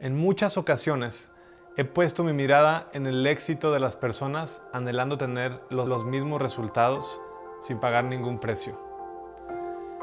En 0.00 0.16
muchas 0.16 0.56
ocasiones 0.56 1.34
he 1.76 1.84
puesto 1.84 2.22
mi 2.22 2.32
mirada 2.32 2.88
en 2.92 3.08
el 3.08 3.26
éxito 3.26 3.72
de 3.72 3.80
las 3.80 3.96
personas 3.96 4.64
anhelando 4.72 5.18
tener 5.18 5.60
los, 5.70 6.04
mismos 6.04 6.40
resultados 6.40 7.20
sin 7.62 7.80
pagar 7.80 8.04
ningún 8.04 8.38
precio. 8.38 8.78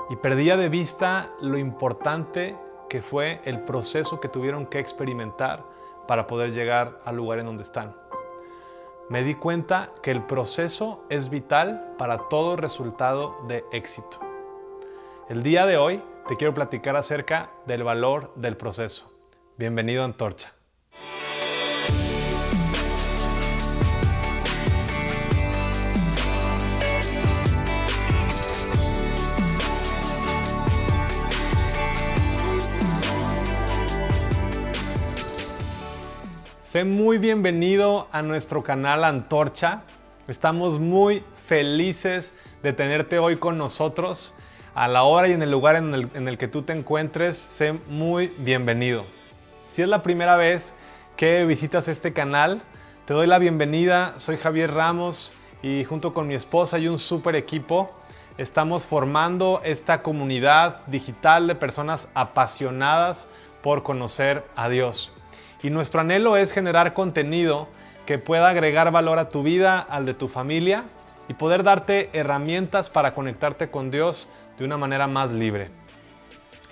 Y 0.09 0.17
perdía 0.17 0.57
de 0.57 0.67
vista 0.67 1.29
lo 1.39 1.57
importante 1.57 2.57
que 2.89 3.01
fue 3.01 3.39
el 3.45 3.61
proceso 3.61 4.19
que 4.19 4.27
tuvieron 4.27 4.65
que 4.65 4.79
experimentar 4.79 5.63
para 6.09 6.27
poder 6.27 6.51
llegar 6.51 6.99
al 7.05 7.15
lugar 7.15 7.39
en 7.39 7.45
donde 7.45 7.63
están. 7.63 7.95
Me 9.07 9.23
di 9.23 9.35
cuenta 9.35 9.91
que 10.03 10.11
el 10.11 10.23
proceso 10.23 11.05
es 11.07 11.29
vital 11.29 11.95
para 11.97 12.17
todo 12.27 12.57
resultado 12.57 13.37
de 13.47 13.63
éxito. 13.71 14.19
El 15.29 15.41
día 15.41 15.65
de 15.65 15.77
hoy 15.77 16.03
te 16.27 16.35
quiero 16.35 16.53
platicar 16.53 16.97
acerca 16.97 17.51
del 17.65 17.83
valor 17.83 18.33
del 18.35 18.57
proceso. 18.57 19.14
Bienvenido 19.57 20.01
a 20.01 20.05
Antorcha. 20.05 20.51
Sé 36.65 36.83
muy 36.83 37.17
bienvenido 37.17 38.09
a 38.11 38.21
nuestro 38.21 38.61
canal 38.61 39.05
Antorcha. 39.05 39.83
Estamos 40.27 40.79
muy 40.79 41.23
felices 41.45 42.35
de 42.61 42.73
tenerte 42.73 43.19
hoy 43.19 43.37
con 43.37 43.57
nosotros. 43.57 44.35
A 44.73 44.89
la 44.89 45.03
hora 45.03 45.29
y 45.29 45.31
en 45.31 45.41
el 45.41 45.51
lugar 45.51 45.77
en 45.77 45.93
el, 45.93 46.09
en 46.13 46.27
el 46.27 46.37
que 46.37 46.49
tú 46.49 46.63
te 46.63 46.73
encuentres, 46.73 47.37
sé 47.37 47.71
muy 47.71 48.33
bienvenido. 48.39 49.14
Si 49.75 49.81
es 49.81 49.89
la 49.89 50.03
primera 50.03 50.37
vez 50.37 50.73
que 51.17 51.43
visitas 51.43 51.89
este 51.89 52.13
canal, 52.13 52.61
te 53.05 53.13
doy 53.13 53.27
la 53.27 53.39
bienvenida. 53.39 54.13
Soy 54.15 54.37
Javier 54.37 54.73
Ramos 54.73 55.33
y 55.61 55.83
junto 55.83 56.13
con 56.13 56.27
mi 56.27 56.33
esposa 56.33 56.79
y 56.79 56.87
un 56.87 56.97
super 56.97 57.35
equipo 57.35 57.93
estamos 58.37 58.85
formando 58.85 59.59
esta 59.65 60.01
comunidad 60.01 60.77
digital 60.87 61.47
de 61.47 61.55
personas 61.55 62.07
apasionadas 62.13 63.29
por 63.61 63.83
conocer 63.83 64.45
a 64.55 64.69
Dios. 64.69 65.11
Y 65.61 65.71
nuestro 65.71 65.99
anhelo 65.99 66.37
es 66.37 66.53
generar 66.53 66.93
contenido 66.93 67.67
que 68.05 68.17
pueda 68.17 68.47
agregar 68.47 68.91
valor 68.91 69.19
a 69.19 69.27
tu 69.27 69.43
vida, 69.43 69.81
al 69.81 70.05
de 70.05 70.13
tu 70.13 70.29
familia 70.29 70.85
y 71.27 71.33
poder 71.33 71.63
darte 71.63 72.11
herramientas 72.13 72.89
para 72.89 73.13
conectarte 73.13 73.69
con 73.69 73.91
Dios 73.91 74.29
de 74.57 74.63
una 74.63 74.77
manera 74.77 75.07
más 75.07 75.31
libre. 75.31 75.67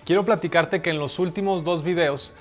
Quiero 0.06 0.24
platicarte 0.24 0.82
que 0.82 0.92
en 0.92 1.00
los 1.00 1.20
últimos 1.20 1.66
dos 1.66 1.84
videos 1.84 2.34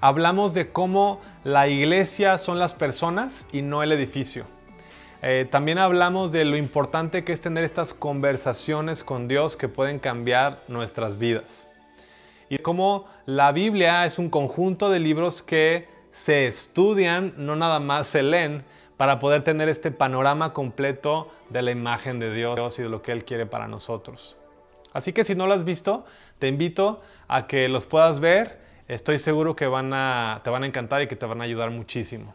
hablamos 0.00 0.54
de 0.54 0.70
cómo 0.70 1.20
la 1.44 1.68
iglesia 1.68 2.38
son 2.38 2.58
las 2.58 2.74
personas 2.74 3.48
y 3.52 3.62
no 3.62 3.82
el 3.82 3.92
edificio. 3.92 4.44
Eh, 5.22 5.46
también 5.50 5.78
hablamos 5.78 6.32
de 6.32 6.44
lo 6.44 6.56
importante 6.56 7.24
que 7.24 7.32
es 7.32 7.40
tener 7.40 7.64
estas 7.64 7.92
conversaciones 7.92 9.04
con 9.04 9.28
Dios 9.28 9.56
que 9.56 9.68
pueden 9.68 9.98
cambiar 9.98 10.62
nuestras 10.68 11.18
vidas. 11.18 11.68
Y 12.48 12.58
cómo 12.58 13.06
la 13.26 13.52
Biblia 13.52 14.06
es 14.06 14.18
un 14.18 14.30
conjunto 14.30 14.90
de 14.90 14.98
libros 14.98 15.42
que 15.42 15.88
se 16.12 16.46
estudian, 16.46 17.34
no 17.36 17.54
nada 17.54 17.80
más 17.80 18.08
se 18.08 18.22
leen, 18.22 18.64
para 18.96 19.20
poder 19.20 19.44
tener 19.44 19.68
este 19.68 19.90
panorama 19.90 20.52
completo 20.52 21.30
de 21.48 21.62
la 21.62 21.70
imagen 21.70 22.18
de 22.18 22.34
Dios 22.34 22.78
y 22.78 22.82
de 22.82 22.88
lo 22.88 23.02
que 23.02 23.12
Él 23.12 23.24
quiere 23.24 23.46
para 23.46 23.68
nosotros. 23.68 24.36
Así 24.92 25.12
que 25.12 25.24
si 25.24 25.34
no 25.34 25.46
lo 25.46 25.54
has 25.54 25.64
visto, 25.64 26.04
te 26.38 26.48
invito 26.48 27.00
a 27.28 27.46
que 27.46 27.68
los 27.68 27.86
puedas 27.86 28.20
ver 28.20 28.58
Estoy 28.90 29.20
seguro 29.20 29.54
que 29.54 29.68
van 29.68 29.92
a, 29.94 30.40
te 30.42 30.50
van 30.50 30.64
a 30.64 30.66
encantar 30.66 31.00
y 31.00 31.06
que 31.06 31.14
te 31.14 31.24
van 31.24 31.40
a 31.40 31.44
ayudar 31.44 31.70
muchísimo. 31.70 32.34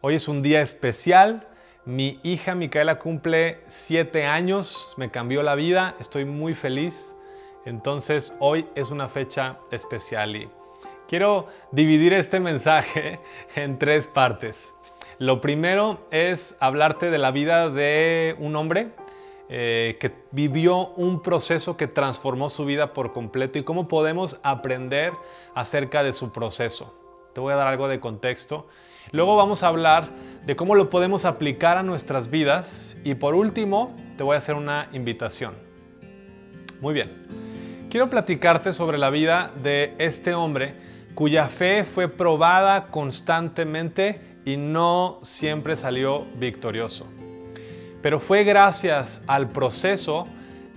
Hoy 0.00 0.14
es 0.14 0.28
un 0.28 0.40
día 0.40 0.62
especial. 0.62 1.46
Mi 1.84 2.20
hija 2.22 2.54
Micaela 2.54 2.98
cumple 2.98 3.58
7 3.66 4.24
años, 4.24 4.94
me 4.96 5.10
cambió 5.10 5.42
la 5.42 5.54
vida, 5.54 5.94
estoy 6.00 6.24
muy 6.24 6.54
feliz. 6.54 7.14
Entonces 7.66 8.34
hoy 8.40 8.64
es 8.74 8.90
una 8.90 9.08
fecha 9.08 9.58
especial 9.70 10.36
y 10.36 10.48
quiero 11.06 11.48
dividir 11.70 12.14
este 12.14 12.40
mensaje 12.40 13.20
en 13.54 13.78
tres 13.78 14.06
partes. 14.06 14.74
Lo 15.18 15.42
primero 15.42 15.98
es 16.10 16.56
hablarte 16.60 17.10
de 17.10 17.18
la 17.18 17.30
vida 17.30 17.68
de 17.68 18.36
un 18.38 18.56
hombre 18.56 18.88
eh, 19.48 19.98
que 20.00 20.12
vivió 20.30 20.88
un 20.96 21.22
proceso 21.22 21.76
que 21.76 21.86
transformó 21.86 22.48
su 22.48 22.64
vida 22.64 22.92
por 22.94 23.12
completo 23.12 23.58
y 23.58 23.64
cómo 23.64 23.88
podemos 23.88 24.40
aprender 24.42 25.12
acerca 25.54 26.02
de 26.02 26.12
su 26.12 26.32
proceso. 26.32 26.94
Te 27.34 27.40
voy 27.40 27.52
a 27.52 27.56
dar 27.56 27.66
algo 27.66 27.88
de 27.88 28.00
contexto. 28.00 28.66
Luego 29.12 29.36
vamos 29.36 29.62
a 29.62 29.68
hablar 29.68 30.08
de 30.46 30.56
cómo 30.56 30.74
lo 30.74 30.88
podemos 30.88 31.24
aplicar 31.24 31.76
a 31.76 31.82
nuestras 31.82 32.30
vidas 32.30 32.96
y 33.04 33.14
por 33.14 33.34
último 33.34 33.94
te 34.16 34.22
voy 34.22 34.34
a 34.34 34.38
hacer 34.38 34.54
una 34.54 34.88
invitación. 34.92 35.54
Muy 36.80 36.94
bien. 36.94 37.10
Quiero 37.90 38.08
platicarte 38.08 38.72
sobre 38.72 38.98
la 38.98 39.10
vida 39.10 39.52
de 39.62 39.94
este 39.98 40.34
hombre 40.34 40.74
cuya 41.14 41.46
fe 41.48 41.84
fue 41.84 42.08
probada 42.08 42.88
constantemente 42.88 44.20
y 44.44 44.56
no 44.56 45.20
siempre 45.22 45.76
salió 45.76 46.26
victorioso. 46.38 47.06
Pero 48.04 48.20
fue 48.20 48.44
gracias 48.44 49.24
al 49.26 49.48
proceso 49.48 50.26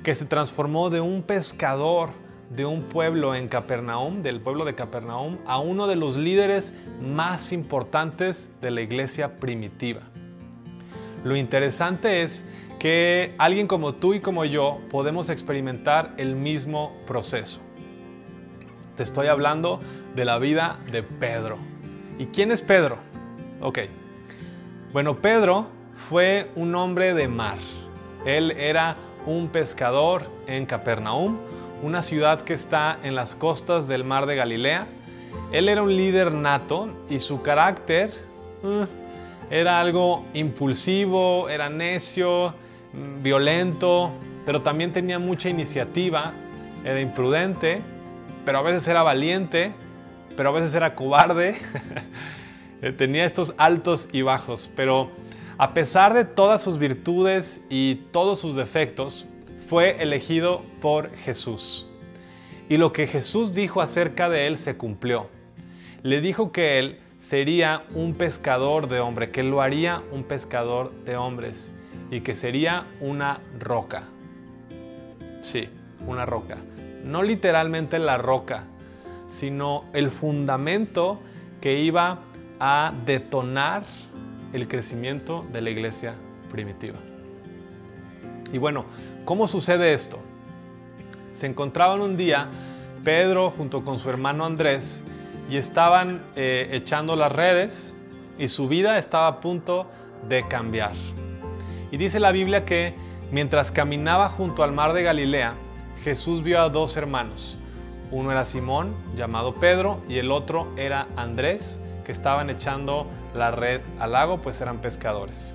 que 0.01 0.15
se 0.15 0.23
transformó 0.23 0.89
de 0.89 1.01
un 1.01 1.23
pescador 1.23 2.11
de 2.49 2.65
un 2.65 2.83
pueblo 2.83 3.35
en 3.35 3.49
Capernaum, 3.49 4.21
del 4.21 4.39
pueblo 4.39 4.63
de 4.63 4.75
Capernaum, 4.75 5.37
a 5.45 5.59
uno 5.59 5.87
de 5.87 5.97
los 5.97 6.15
líderes 6.15 6.73
más 7.01 7.51
importantes 7.51 8.55
de 8.61 8.71
la 8.71 8.79
iglesia 8.79 9.41
primitiva. 9.41 10.03
Lo 11.25 11.35
interesante 11.35 12.21
es 12.21 12.49
que 12.79 13.35
alguien 13.37 13.67
como 13.67 13.95
tú 13.95 14.13
y 14.13 14.21
como 14.21 14.45
yo 14.45 14.79
podemos 14.89 15.29
experimentar 15.29 16.13
el 16.15 16.33
mismo 16.37 16.95
proceso. 17.07 17.59
Te 18.95 19.03
estoy 19.03 19.27
hablando 19.27 19.79
de 20.15 20.23
la 20.23 20.39
vida 20.39 20.79
de 20.93 21.03
Pedro. 21.03 21.57
¿Y 22.19 22.27
quién 22.27 22.53
es 22.53 22.61
Pedro? 22.61 22.99
Ok. 23.59 23.79
Bueno, 24.93 25.17
Pedro 25.17 25.75
fue 26.09 26.49
un 26.55 26.75
hombre 26.75 27.13
de 27.13 27.27
mar. 27.27 27.57
Él 28.25 28.51
era 28.51 28.95
un 29.25 29.49
pescador 29.49 30.23
en 30.47 30.65
Capernaum, 30.65 31.37
una 31.83 32.01
ciudad 32.01 32.41
que 32.41 32.53
está 32.53 32.97
en 33.03 33.15
las 33.15 33.35
costas 33.35 33.87
del 33.87 34.03
mar 34.03 34.25
de 34.25 34.35
Galilea. 34.35 34.87
Él 35.51 35.69
era 35.69 35.83
un 35.83 35.95
líder 35.95 36.31
nato 36.31 36.89
y 37.09 37.19
su 37.19 37.41
carácter 37.41 38.13
eh, 38.63 38.85
era 39.49 39.79
algo 39.79 40.25
impulsivo, 40.33 41.49
era 41.49 41.69
necio, 41.69 42.53
mm, 42.93 43.23
violento, 43.23 44.11
pero 44.45 44.61
también 44.61 44.93
tenía 44.93 45.19
mucha 45.19 45.49
iniciativa, 45.49 46.31
era 46.83 47.01
imprudente, 47.01 47.81
pero 48.45 48.59
a 48.59 48.61
veces 48.61 48.87
era 48.87 49.03
valiente, 49.03 49.71
pero 50.35 50.49
a 50.49 50.51
veces 50.53 50.73
era 50.73 50.95
cobarde. 50.95 51.57
tenía 52.97 53.25
estos 53.25 53.53
altos 53.57 54.09
y 54.11 54.21
bajos, 54.21 54.69
pero 54.75 55.09
a 55.59 55.73
pesar 55.73 56.13
de 56.13 56.23
todas 56.23 56.61
sus 56.61 56.77
virtudes 56.77 57.61
y 57.69 57.95
todos 58.11 58.39
sus 58.39 58.55
defectos, 58.55 59.27
fue 59.67 60.01
elegido 60.03 60.61
por 60.81 61.09
Jesús. 61.17 61.89
Y 62.69 62.77
lo 62.77 62.93
que 62.93 63.07
Jesús 63.07 63.53
dijo 63.53 63.81
acerca 63.81 64.29
de 64.29 64.45
él 64.45 64.59
se 64.59 64.77
cumplió. 64.77 65.29
Le 66.03 66.21
dijo 66.21 66.51
que 66.51 66.77
él 66.77 66.99
sería 67.19 67.83
un 67.95 68.13
pescador 68.13 68.87
de 68.87 68.99
hombres, 68.99 69.29
que 69.29 69.41
lo 69.41 69.61
haría 69.61 70.03
un 70.11 70.23
pescador 70.23 70.91
de 71.05 71.17
hombres 71.17 71.75
y 72.11 72.21
que 72.21 72.35
sería 72.35 72.85
una 73.01 73.41
roca. 73.59 74.03
Sí, 75.41 75.67
una 76.05 76.25
roca. 76.25 76.57
No 77.03 77.23
literalmente 77.23 77.97
la 77.97 78.17
roca, 78.17 78.65
sino 79.29 79.85
el 79.93 80.11
fundamento 80.11 81.19
que 81.61 81.79
iba 81.79 82.19
a 82.59 82.93
detonar 83.05 83.85
el 84.53 84.67
crecimiento 84.67 85.45
de 85.51 85.61
la 85.61 85.69
iglesia 85.69 86.13
primitiva. 86.51 86.97
Y 88.51 88.57
bueno, 88.57 88.85
¿cómo 89.25 89.47
sucede 89.47 89.93
esto? 89.93 90.19
Se 91.33 91.47
encontraban 91.47 92.01
un 92.01 92.17
día 92.17 92.47
Pedro 93.03 93.51
junto 93.51 93.83
con 93.83 93.99
su 93.99 94.09
hermano 94.09 94.45
Andrés 94.45 95.03
y 95.49 95.57
estaban 95.57 96.21
eh, 96.35 96.69
echando 96.71 97.15
las 97.15 97.31
redes 97.31 97.93
y 98.37 98.47
su 98.47 98.67
vida 98.67 98.97
estaba 98.97 99.27
a 99.27 99.39
punto 99.39 99.87
de 100.27 100.47
cambiar. 100.47 100.93
Y 101.91 101.97
dice 101.97 102.19
la 102.19 102.31
Biblia 102.31 102.65
que 102.65 102.93
mientras 103.31 103.71
caminaba 103.71 104.29
junto 104.29 104.63
al 104.63 104.73
mar 104.73 104.93
de 104.93 105.03
Galilea, 105.03 105.55
Jesús 106.03 106.43
vio 106.43 106.61
a 106.61 106.69
dos 106.69 106.97
hermanos. 106.97 107.59
Uno 108.11 108.31
era 108.31 108.45
Simón, 108.45 108.93
llamado 109.15 109.55
Pedro, 109.55 109.99
y 110.07 110.17
el 110.17 110.31
otro 110.31 110.67
era 110.77 111.07
Andrés, 111.15 111.81
que 112.05 112.11
estaban 112.11 112.49
echando 112.49 113.07
la 113.33 113.51
red 113.51 113.81
al 113.99 114.13
lago, 114.13 114.37
pues 114.37 114.59
eran 114.61 114.79
pescadores. 114.79 115.53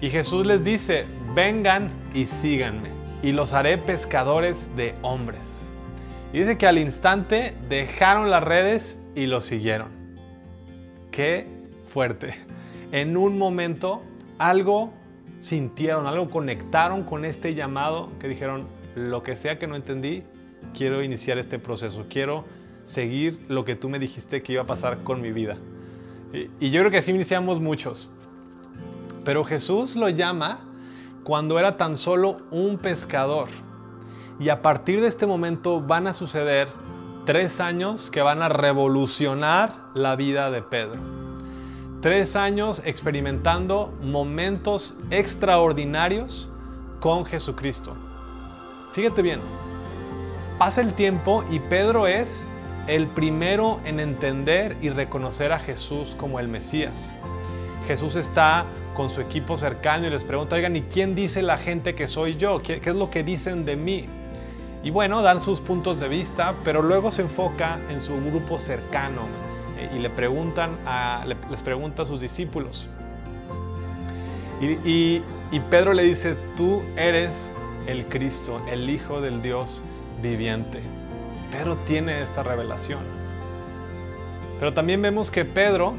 Y 0.00 0.10
Jesús 0.10 0.44
les 0.46 0.64
dice, 0.64 1.06
vengan 1.34 1.90
y 2.14 2.26
síganme, 2.26 2.90
y 3.22 3.32
los 3.32 3.52
haré 3.52 3.78
pescadores 3.78 4.76
de 4.76 4.94
hombres. 5.02 5.68
Y 6.32 6.40
dice 6.40 6.58
que 6.58 6.66
al 6.66 6.78
instante 6.78 7.54
dejaron 7.68 8.30
las 8.30 8.42
redes 8.42 9.02
y 9.14 9.26
lo 9.26 9.40
siguieron. 9.40 9.88
Qué 11.10 11.46
fuerte. 11.88 12.34
En 12.92 13.16
un 13.16 13.38
momento 13.38 14.02
algo 14.38 14.92
sintieron, 15.40 16.06
algo 16.06 16.28
conectaron 16.28 17.04
con 17.04 17.24
este 17.24 17.54
llamado 17.54 18.10
que 18.20 18.28
dijeron, 18.28 18.66
lo 18.94 19.22
que 19.22 19.36
sea 19.36 19.58
que 19.58 19.66
no 19.66 19.76
entendí, 19.76 20.24
quiero 20.74 21.02
iniciar 21.02 21.38
este 21.38 21.58
proceso, 21.58 22.06
quiero 22.08 22.44
seguir 22.84 23.44
lo 23.48 23.64
que 23.64 23.76
tú 23.76 23.88
me 23.88 23.98
dijiste 23.98 24.42
que 24.42 24.54
iba 24.54 24.62
a 24.62 24.66
pasar 24.66 25.02
con 25.04 25.20
mi 25.20 25.32
vida. 25.32 25.56
Y, 26.32 26.70
yo 26.70 26.80
creo 26.80 26.90
que 26.90 26.98
así 26.98 27.12
iniciamos 27.12 27.60
muchos. 27.60 28.10
Pero 29.24 29.44
Jesús 29.44 29.96
lo 29.96 30.08
llama 30.08 30.60
cuando 31.24 31.58
era 31.58 31.76
tan 31.76 31.96
solo 31.96 32.38
un 32.50 32.78
pescador. 32.78 33.48
Y 34.38 34.50
a 34.50 34.62
partir 34.62 35.00
de 35.00 35.08
este 35.08 35.26
momento 35.26 35.80
van 35.80 36.06
a 36.06 36.12
suceder 36.12 36.68
tres 37.24 37.60
años 37.60 38.10
que 38.10 38.22
van 38.22 38.42
a 38.42 38.48
revolucionar 38.48 39.72
la 39.94 40.14
vida 40.14 40.50
de 40.50 40.62
Pedro. 40.62 41.00
Tres 42.00 42.36
años 42.36 42.82
experimentando 42.84 43.92
momentos 44.02 44.94
extraordinarios 45.10 46.52
con 47.00 47.24
Jesucristo. 47.24 47.96
Fíjate 48.92 49.22
bien, 49.22 49.40
pasa 50.58 50.80
el 50.82 50.92
tiempo 50.92 51.44
y 51.50 51.58
Pedro 51.58 52.06
es 52.06 52.46
el 52.86 53.06
primero 53.06 53.80
en 53.84 54.00
entender 54.00 54.76
y 54.80 54.90
reconocer 54.90 55.52
a 55.52 55.58
Jesús 55.58 56.14
como 56.18 56.38
el 56.38 56.48
Mesías. 56.48 57.12
Jesús 57.86 58.16
está 58.16 58.64
con 58.94 59.10
su 59.10 59.20
equipo 59.20 59.58
cercano 59.58 60.06
y 60.06 60.10
les 60.10 60.24
pregunta, 60.24 60.56
oigan, 60.56 60.74
¿y 60.76 60.82
quién 60.82 61.14
dice 61.14 61.42
la 61.42 61.58
gente 61.58 61.94
que 61.94 62.08
soy 62.08 62.36
yo? 62.36 62.62
¿Qué, 62.62 62.80
es 62.82 62.94
lo 62.94 63.10
que 63.10 63.22
dicen 63.22 63.64
de 63.64 63.76
mí? 63.76 64.06
Y 64.82 64.90
bueno, 64.90 65.22
dan 65.22 65.40
sus 65.40 65.60
puntos 65.60 66.00
de 66.00 66.08
vista, 66.08 66.54
pero 66.64 66.82
luego 66.82 67.10
se 67.10 67.22
enfoca 67.22 67.78
en 67.90 68.00
su 68.00 68.16
grupo 68.16 68.58
cercano 68.58 69.22
eh, 69.78 69.90
y 69.96 69.98
le 69.98 70.10
preguntan 70.10 70.76
a, 70.86 71.24
les 71.50 71.62
pregunta 71.62 72.02
a 72.02 72.06
sus 72.06 72.20
discípulos. 72.20 72.88
Y, 74.60 75.22
y 75.52 75.60
Pedro 75.68 75.92
le 75.92 76.04
dice, 76.04 76.34
tú 76.56 76.82
eres 76.96 77.52
el 77.86 78.06
Cristo, 78.06 78.62
el 78.70 78.88
Hijo 78.88 79.20
del 79.20 79.42
Dios 79.42 79.82
viviente. 80.22 80.80
Pedro 81.50 81.76
tiene 81.86 82.22
esta 82.22 82.42
revelación. 82.42 83.00
Pero 84.58 84.72
también 84.72 85.02
vemos 85.02 85.30
que 85.30 85.44
Pedro 85.44 85.94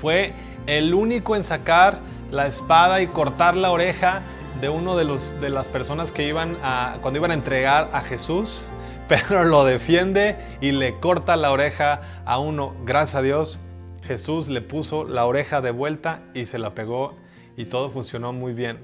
fue 0.00 0.32
el 0.66 0.94
único 0.94 1.36
en 1.36 1.44
sacar 1.44 1.98
la 2.30 2.46
espada 2.46 3.00
y 3.00 3.06
cortar 3.06 3.56
la 3.56 3.70
oreja 3.70 4.22
de 4.60 4.68
uno 4.68 4.96
de, 4.96 5.04
los, 5.04 5.40
de 5.40 5.50
las 5.50 5.68
personas 5.68 6.12
que 6.12 6.26
iban 6.26 6.56
a, 6.62 6.98
cuando 7.00 7.18
iban 7.18 7.30
a 7.30 7.34
entregar 7.34 7.90
a 7.92 8.00
Jesús. 8.00 8.66
Pedro 9.08 9.44
lo 9.44 9.64
defiende 9.64 10.36
y 10.60 10.72
le 10.72 11.00
corta 11.00 11.36
la 11.36 11.50
oreja 11.50 12.02
a 12.24 12.38
uno. 12.38 12.74
Gracias 12.84 13.16
a 13.16 13.22
Dios, 13.22 13.58
Jesús 14.02 14.48
le 14.48 14.60
puso 14.60 15.04
la 15.04 15.24
oreja 15.24 15.60
de 15.60 15.72
vuelta 15.72 16.20
y 16.34 16.46
se 16.46 16.58
la 16.58 16.74
pegó 16.74 17.14
y 17.56 17.64
todo 17.64 17.90
funcionó 17.90 18.32
muy 18.32 18.52
bien. 18.52 18.78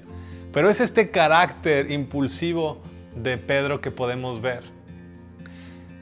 Pero 0.51 0.69
es 0.69 0.81
este 0.81 1.11
carácter 1.11 1.91
impulsivo 1.91 2.79
de 3.15 3.37
Pedro 3.37 3.79
que 3.79 3.91
podemos 3.91 4.41
ver. 4.41 4.76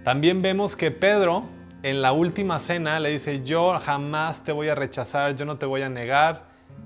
También 0.05 0.43
vemos 0.43 0.75
que 0.75 0.91
Pedro 0.91 1.45
en 1.81 2.03
la 2.03 2.11
última 2.11 2.59
cena 2.59 2.99
le 2.99 3.09
dice, 3.09 3.43
yo 3.43 3.79
jamás 3.79 4.43
te 4.43 4.51
voy 4.51 4.67
a 4.69 4.75
rechazar, 4.75 5.35
yo 5.35 5.45
no 5.45 5.57
te 5.57 5.65
voy 5.65 5.81
a 5.81 5.89
negar. 5.89 6.43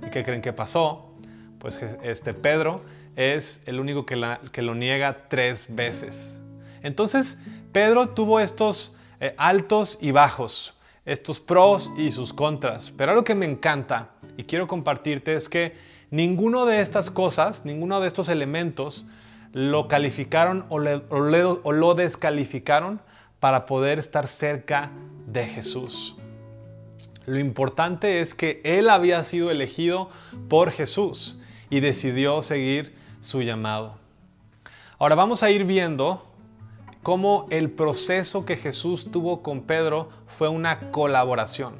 ¿Y 0.07 0.10
qué 0.10 0.24
creen 0.24 0.42
que 0.42 0.54
pasó? 0.54 1.12
Pues 1.57 1.83
este 2.01 2.33
Pedro 2.33 2.81
es 3.18 3.62
el 3.66 3.81
único 3.81 4.06
que, 4.06 4.16
lo 4.16 4.74
niega 4.74 5.27
tres 5.27 5.75
veces. 5.75 6.39
Entonces, 6.81 7.42
Pedro 7.74 8.07
tuvo 8.07 8.39
estos 8.39 8.95
eh, 9.19 9.36
altos 9.36 9.98
y 10.00 10.12
bajos, 10.12 10.77
estos 11.06 11.42
pros 11.42 11.92
y 11.98 12.12
sus 12.12 12.31
contras. 12.31 12.89
Pero 12.92 13.12
algo 13.12 13.25
que 13.25 13.36
me 13.36 13.45
encanta 13.45 14.12
y 14.38 14.45
quiero 14.45 14.65
compartirte 14.65 15.33
es 15.33 15.50
que 15.50 15.75
ninguno 16.10 16.65
de 16.65 16.80
estas 16.80 17.12
cosas, 17.12 17.65
ninguno 17.65 18.00
de 18.00 18.07
estos 18.07 18.30
elementos 18.30 19.06
lo 19.51 19.89
calificaron 19.89 20.65
o, 20.69 20.80
lo 20.80 21.95
descalificaron 21.95 23.01
para 23.39 23.65
poder 23.65 24.00
estar 24.00 24.27
cerca 24.27 24.91
de 25.27 25.45
Jesús. 25.45 26.15
Lo 27.25 27.38
importante 27.38 28.21
es 28.21 28.33
que 28.33 28.62
él 28.63 28.89
había 28.89 29.24
sido 29.24 29.51
elegido 29.51 30.09
por 30.47 30.71
Jesús 30.71 31.39
y 31.69 31.80
decidió 31.80 32.41
seguir 32.41 32.95
su 33.21 33.41
llamado. 33.41 33.97
Ahora 34.97 35.15
vamos 35.15 35.44
a 35.44 35.51
ir 35.51 35.63
viendo 35.65 36.25
cómo 37.03 37.47
el 37.51 37.69
proceso 37.69 38.45
que 38.45 38.57
Jesús 38.57 39.12
tuvo 39.12 39.44
con 39.44 39.62
Pedro 39.62 40.09
fue 40.27 40.50
una 40.50 40.91
colaboración. 40.91 41.75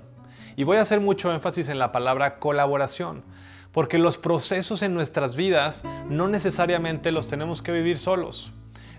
Y 0.56 0.64
voy 0.64 0.78
a 0.78 0.82
hacer 0.82 1.00
mucho 1.00 1.34
énfasis 1.34 1.70
en 1.70 1.80
la 1.80 1.92
palabra 1.92 2.40
colaboración, 2.40 3.24
porque 3.72 3.98
los 3.98 4.18
procesos 4.18 4.82
en 4.82 4.94
nuestras 4.94 5.36
vidas 5.36 5.84
no 6.10 6.28
necesariamente 6.28 7.12
los 7.12 7.28
tenemos 7.28 7.62
que 7.62 7.72
vivir 7.72 7.98
solos. 7.98 8.52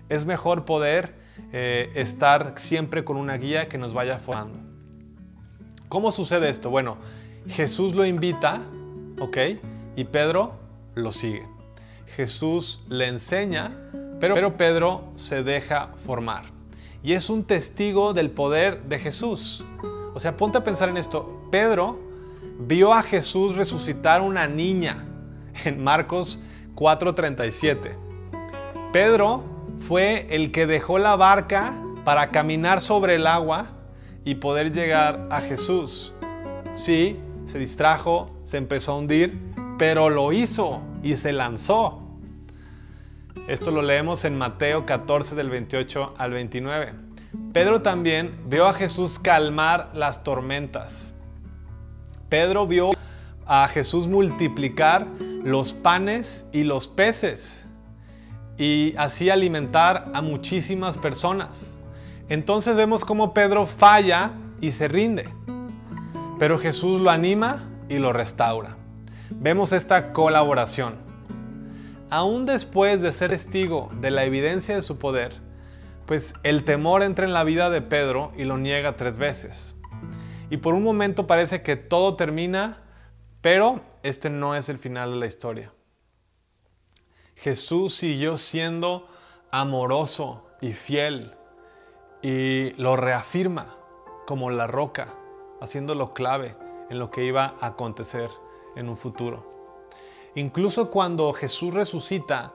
Es 0.09 0.25
mejor 0.25 0.65
poder 0.65 1.20
eh, 1.51 1.91
estar 1.95 2.55
siempre 2.57 3.03
con 3.03 3.17
una 3.17 3.37
guía 3.37 3.67
que 3.67 3.77
nos 3.77 3.93
vaya 3.93 4.17
formando. 4.19 4.59
¿Cómo 5.89 6.11
sucede 6.11 6.49
esto? 6.49 6.69
Bueno, 6.69 6.97
Jesús 7.47 7.93
lo 7.93 8.05
invita, 8.05 8.61
¿ok? 9.19 9.37
Y 9.95 10.05
Pedro 10.05 10.53
lo 10.95 11.11
sigue. 11.11 11.45
Jesús 12.15 12.81
le 12.89 13.07
enseña, 13.07 13.71
pero, 14.19 14.33
pero 14.33 14.57
Pedro 14.57 15.11
se 15.15 15.43
deja 15.43 15.89
formar. 16.05 16.45
Y 17.03 17.13
es 17.13 17.29
un 17.29 17.43
testigo 17.43 18.13
del 18.13 18.29
poder 18.29 18.83
de 18.83 18.99
Jesús. 18.99 19.65
O 20.13 20.19
sea, 20.19 20.37
ponte 20.37 20.57
a 20.57 20.63
pensar 20.63 20.89
en 20.89 20.97
esto. 20.97 21.47
Pedro 21.51 21.99
vio 22.59 22.93
a 22.93 23.01
Jesús 23.01 23.55
resucitar 23.55 24.21
una 24.21 24.47
niña 24.47 25.05
en 25.65 25.83
Marcos 25.83 26.41
4:37. 26.75 27.97
Pedro 28.93 29.43
fue 29.81 30.27
el 30.29 30.51
que 30.51 30.67
dejó 30.67 30.99
la 30.99 31.15
barca 31.15 31.81
para 32.05 32.31
caminar 32.31 32.81
sobre 32.81 33.15
el 33.15 33.27
agua 33.27 33.67
y 34.23 34.35
poder 34.35 34.71
llegar 34.71 35.27
a 35.29 35.41
Jesús. 35.41 36.15
Sí, 36.73 37.19
se 37.45 37.57
distrajo, 37.59 38.31
se 38.43 38.57
empezó 38.57 38.93
a 38.93 38.97
hundir, 38.97 39.37
pero 39.77 40.09
lo 40.09 40.31
hizo 40.31 40.81
y 41.03 41.17
se 41.17 41.31
lanzó. 41.31 42.01
Esto 43.47 43.71
lo 43.71 43.81
leemos 43.81 44.23
en 44.23 44.37
Mateo 44.37 44.85
14 44.85 45.35
del 45.35 45.49
28 45.49 46.13
al 46.17 46.31
29. 46.31 46.93
Pedro 47.53 47.81
también 47.81 48.37
vio 48.47 48.67
a 48.67 48.73
Jesús 48.73 49.19
calmar 49.19 49.89
las 49.93 50.23
tormentas. 50.23 51.15
Pedro 52.29 52.67
vio 52.67 52.91
a 53.45 53.67
Jesús 53.67 54.07
multiplicar 54.07 55.07
los 55.43 55.73
panes 55.73 56.49
y 56.53 56.63
los 56.63 56.87
peces 56.87 57.65
y 58.61 58.93
así 58.95 59.31
alimentar 59.31 60.11
a 60.13 60.21
muchísimas 60.21 60.95
personas. 60.95 61.79
Entonces 62.29 62.77
vemos 62.77 63.03
cómo 63.03 63.33
Pedro 63.33 63.65
falla 63.65 64.33
y 64.61 64.71
se 64.71 64.87
rinde, 64.87 65.27
pero 66.37 66.59
Jesús 66.59 67.01
lo 67.01 67.09
anima 67.09 67.63
y 67.89 67.97
lo 67.97 68.13
restaura. 68.13 68.77
Vemos 69.31 69.71
esta 69.71 70.13
colaboración. 70.13 70.93
Aún 72.11 72.45
después 72.45 73.01
de 73.01 73.13
ser 73.13 73.31
testigo 73.31 73.89
de 73.99 74.11
la 74.11 74.25
evidencia 74.25 74.75
de 74.75 74.83
su 74.83 74.99
poder, 74.99 75.33
pues 76.05 76.35
el 76.43 76.63
temor 76.63 77.01
entra 77.01 77.25
en 77.25 77.33
la 77.33 77.43
vida 77.43 77.71
de 77.71 77.81
Pedro 77.81 78.31
y 78.37 78.43
lo 78.43 78.59
niega 78.59 78.95
tres 78.95 79.17
veces. 79.17 79.73
Y 80.51 80.57
por 80.57 80.75
un 80.75 80.83
momento 80.83 81.25
parece 81.25 81.63
que 81.63 81.77
todo 81.77 82.15
termina, 82.15 82.77
pero 83.41 83.81
este 84.03 84.29
no 84.29 84.53
es 84.53 84.69
el 84.69 84.77
final 84.77 85.13
de 85.13 85.17
la 85.17 85.25
historia. 85.25 85.71
Jesús 87.41 87.95
siguió 87.95 88.37
siendo 88.37 89.07
amoroso 89.49 90.43
y 90.61 90.73
fiel 90.73 91.33
y 92.21 92.69
lo 92.73 92.95
reafirma 92.95 93.77
como 94.27 94.51
la 94.51 94.67
roca, 94.67 95.15
haciéndolo 95.59 96.13
clave 96.13 96.55
en 96.91 96.99
lo 96.99 97.09
que 97.09 97.25
iba 97.25 97.55
a 97.59 97.67
acontecer 97.67 98.29
en 98.75 98.89
un 98.89 98.95
futuro. 98.95 99.43
Incluso 100.35 100.91
cuando 100.91 101.33
Jesús 101.33 101.73
resucita, 101.73 102.53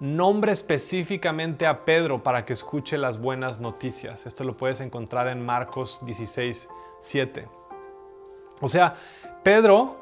nombre 0.00 0.52
específicamente 0.52 1.66
a 1.66 1.84
Pedro 1.84 2.22
para 2.22 2.46
que 2.46 2.54
escuche 2.54 2.96
las 2.96 3.20
buenas 3.20 3.60
noticias. 3.60 4.24
Esto 4.24 4.42
lo 4.44 4.56
puedes 4.56 4.80
encontrar 4.80 5.28
en 5.28 5.44
Marcos 5.44 6.00
16, 6.06 6.68
7. 7.00 7.48
O 8.62 8.68
sea, 8.68 8.94
Pedro 9.42 9.98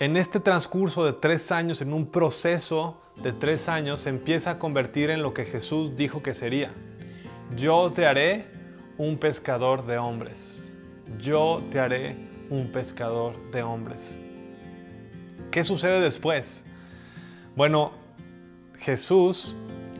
en 0.00 0.16
este 0.16 0.40
transcurso 0.40 1.04
de 1.04 1.12
tres 1.12 1.52
años, 1.52 1.80
en 1.80 1.92
un 1.92 2.06
proceso 2.06 2.96
de 3.22 3.32
tres 3.32 3.68
años, 3.68 4.00
se 4.00 4.10
empieza 4.10 4.52
a 4.52 4.58
convertir 4.58 5.10
en 5.10 5.22
lo 5.22 5.34
que 5.34 5.44
Jesús 5.44 5.96
dijo 5.96 6.22
que 6.22 6.34
sería. 6.34 6.72
Yo 7.56 7.92
te 7.94 8.06
haré 8.06 8.46
un 8.98 9.18
pescador 9.18 9.86
de 9.86 9.98
hombres. 9.98 10.72
Yo 11.20 11.62
te 11.70 11.80
haré 11.80 12.16
un 12.50 12.68
pescador 12.72 13.34
de 13.50 13.62
hombres. 13.62 14.18
¿Qué 15.50 15.64
sucede 15.64 16.00
después? 16.00 16.64
Bueno, 17.56 17.92
Jesús 18.80 19.54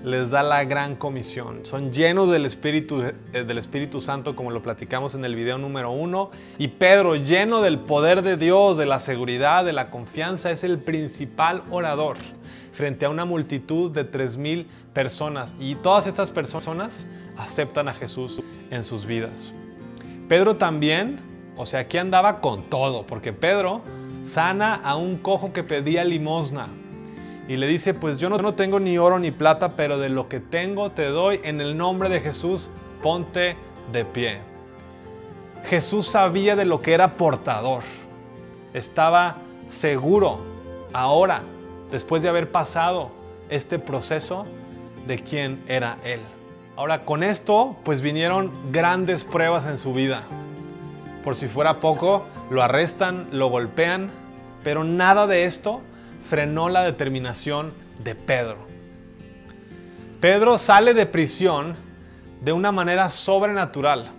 les 0.05 0.31
da 0.31 0.43
la 0.43 0.65
gran 0.65 0.97
comisión. 0.97 1.65
Son 1.65 1.91
llenos 1.91 2.31
del 2.31 2.45
Espíritu, 2.45 3.03
eh, 3.03 3.45
del 3.45 3.57
Espíritu 3.57 4.03
Santo, 4.03 4.37
como 4.37 4.51
lo 4.51 4.63
platicamos 4.63 5.15
en 5.15 5.25
el 5.25 5.35
video 5.35 5.57
número 5.57 5.91
uno. 5.91 6.31
Y 6.59 6.69
Pedro, 6.69 7.17
lleno 7.17 7.63
del 7.63 7.79
poder 7.79 8.21
de 8.23 8.37
Dios, 8.37 8.77
de 8.77 8.85
la 8.85 9.01
seguridad, 9.01 9.65
de 9.65 9.73
la 9.73 9.89
confianza, 9.89 10.51
es 10.51 10.63
el 10.63 10.79
principal 10.79 11.63
orador 11.71 12.19
frente 12.73 13.07
a 13.07 13.09
una 13.09 13.25
multitud 13.25 13.91
de 13.91 14.11
3.000 14.11 14.67
personas. 14.93 15.57
Y 15.59 15.77
todas 15.77 16.07
estas 16.07 16.31
personas 16.31 17.07
aceptan 17.39 17.89
a 17.89 17.95
Jesús 17.95 18.43
en 18.71 18.85
sus 18.85 19.07
vidas. 19.07 19.55
Pedro 20.29 20.57
también, 20.57 21.19
o 21.57 21.65
sea, 21.65 21.81
aquí 21.81 21.97
andaba 21.97 22.43
con 22.43 22.65
todo, 22.65 23.07
porque 23.07 23.33
Pedro 23.33 23.81
sana 24.27 24.75
a 24.75 24.97
un 24.97 25.17
cojo 25.17 25.55
que 25.55 25.63
pedía 25.63 26.05
limosna 26.05 26.69
y 27.47 27.57
le 27.57 27.67
dice, 27.67 27.93
pues 27.93 28.17
yo 28.17 28.31
no, 28.31 28.55
tengo 28.55 28.81
ni 28.81 28.97
oro 28.97 29.19
ni 29.19 29.31
plata, 29.31 29.73
pero 29.77 29.99
de 29.99 30.09
lo 30.09 30.29
que 30.29 30.41
tengo 30.41 30.91
te 30.91 31.05
doy, 31.05 31.41
en 31.45 31.61
el 31.61 31.77
nombre 31.77 32.09
de 32.09 32.21
Jesús, 32.21 32.71
ponte 33.03 33.57
de 33.93 34.05
pie. 34.05 34.39
Jesús 35.65 36.07
sabía 36.07 36.57
de 36.57 36.65
lo 36.65 36.81
que 36.81 36.95
era 36.95 37.17
portador. 37.17 37.83
Estaba 38.73 39.37
seguro 39.71 40.39
ahora, 40.93 41.43
después 41.91 42.23
de 42.23 42.31
haber 42.31 42.51
pasado 42.51 43.11
este 43.51 43.79
proceso, 43.79 44.47
de 45.07 45.23
quién 45.23 45.63
era 45.69 45.99
Él. 46.03 46.21
Ahora 46.77 47.05
con 47.05 47.23
esto, 47.23 47.77
pues 47.85 48.01
vinieron 48.01 48.51
grandes 48.73 49.25
pruebas 49.25 49.67
en 49.67 49.77
su 49.77 49.93
vida. 49.93 50.23
Por 51.23 51.37
si 51.37 51.47
fuera 51.47 51.79
poco, 51.79 52.25
lo 52.51 52.63
arrestan, 52.63 53.29
lo 53.33 53.49
golpean, 53.49 54.11
pero 54.63 54.83
nada 54.83 55.27
de 55.27 55.45
esto 55.45 55.83
frenó 56.28 56.69
la 56.69 56.83
determinación 56.83 57.73
de 58.02 58.14
Pedro. 58.14 58.59
Pedro 60.21 60.59
sale 60.59 60.95
de 60.95 61.07
prisión 61.07 61.76
de 62.40 62.52
una 62.52 62.73
manera 62.73 63.11
sobrenatural. 63.11 64.11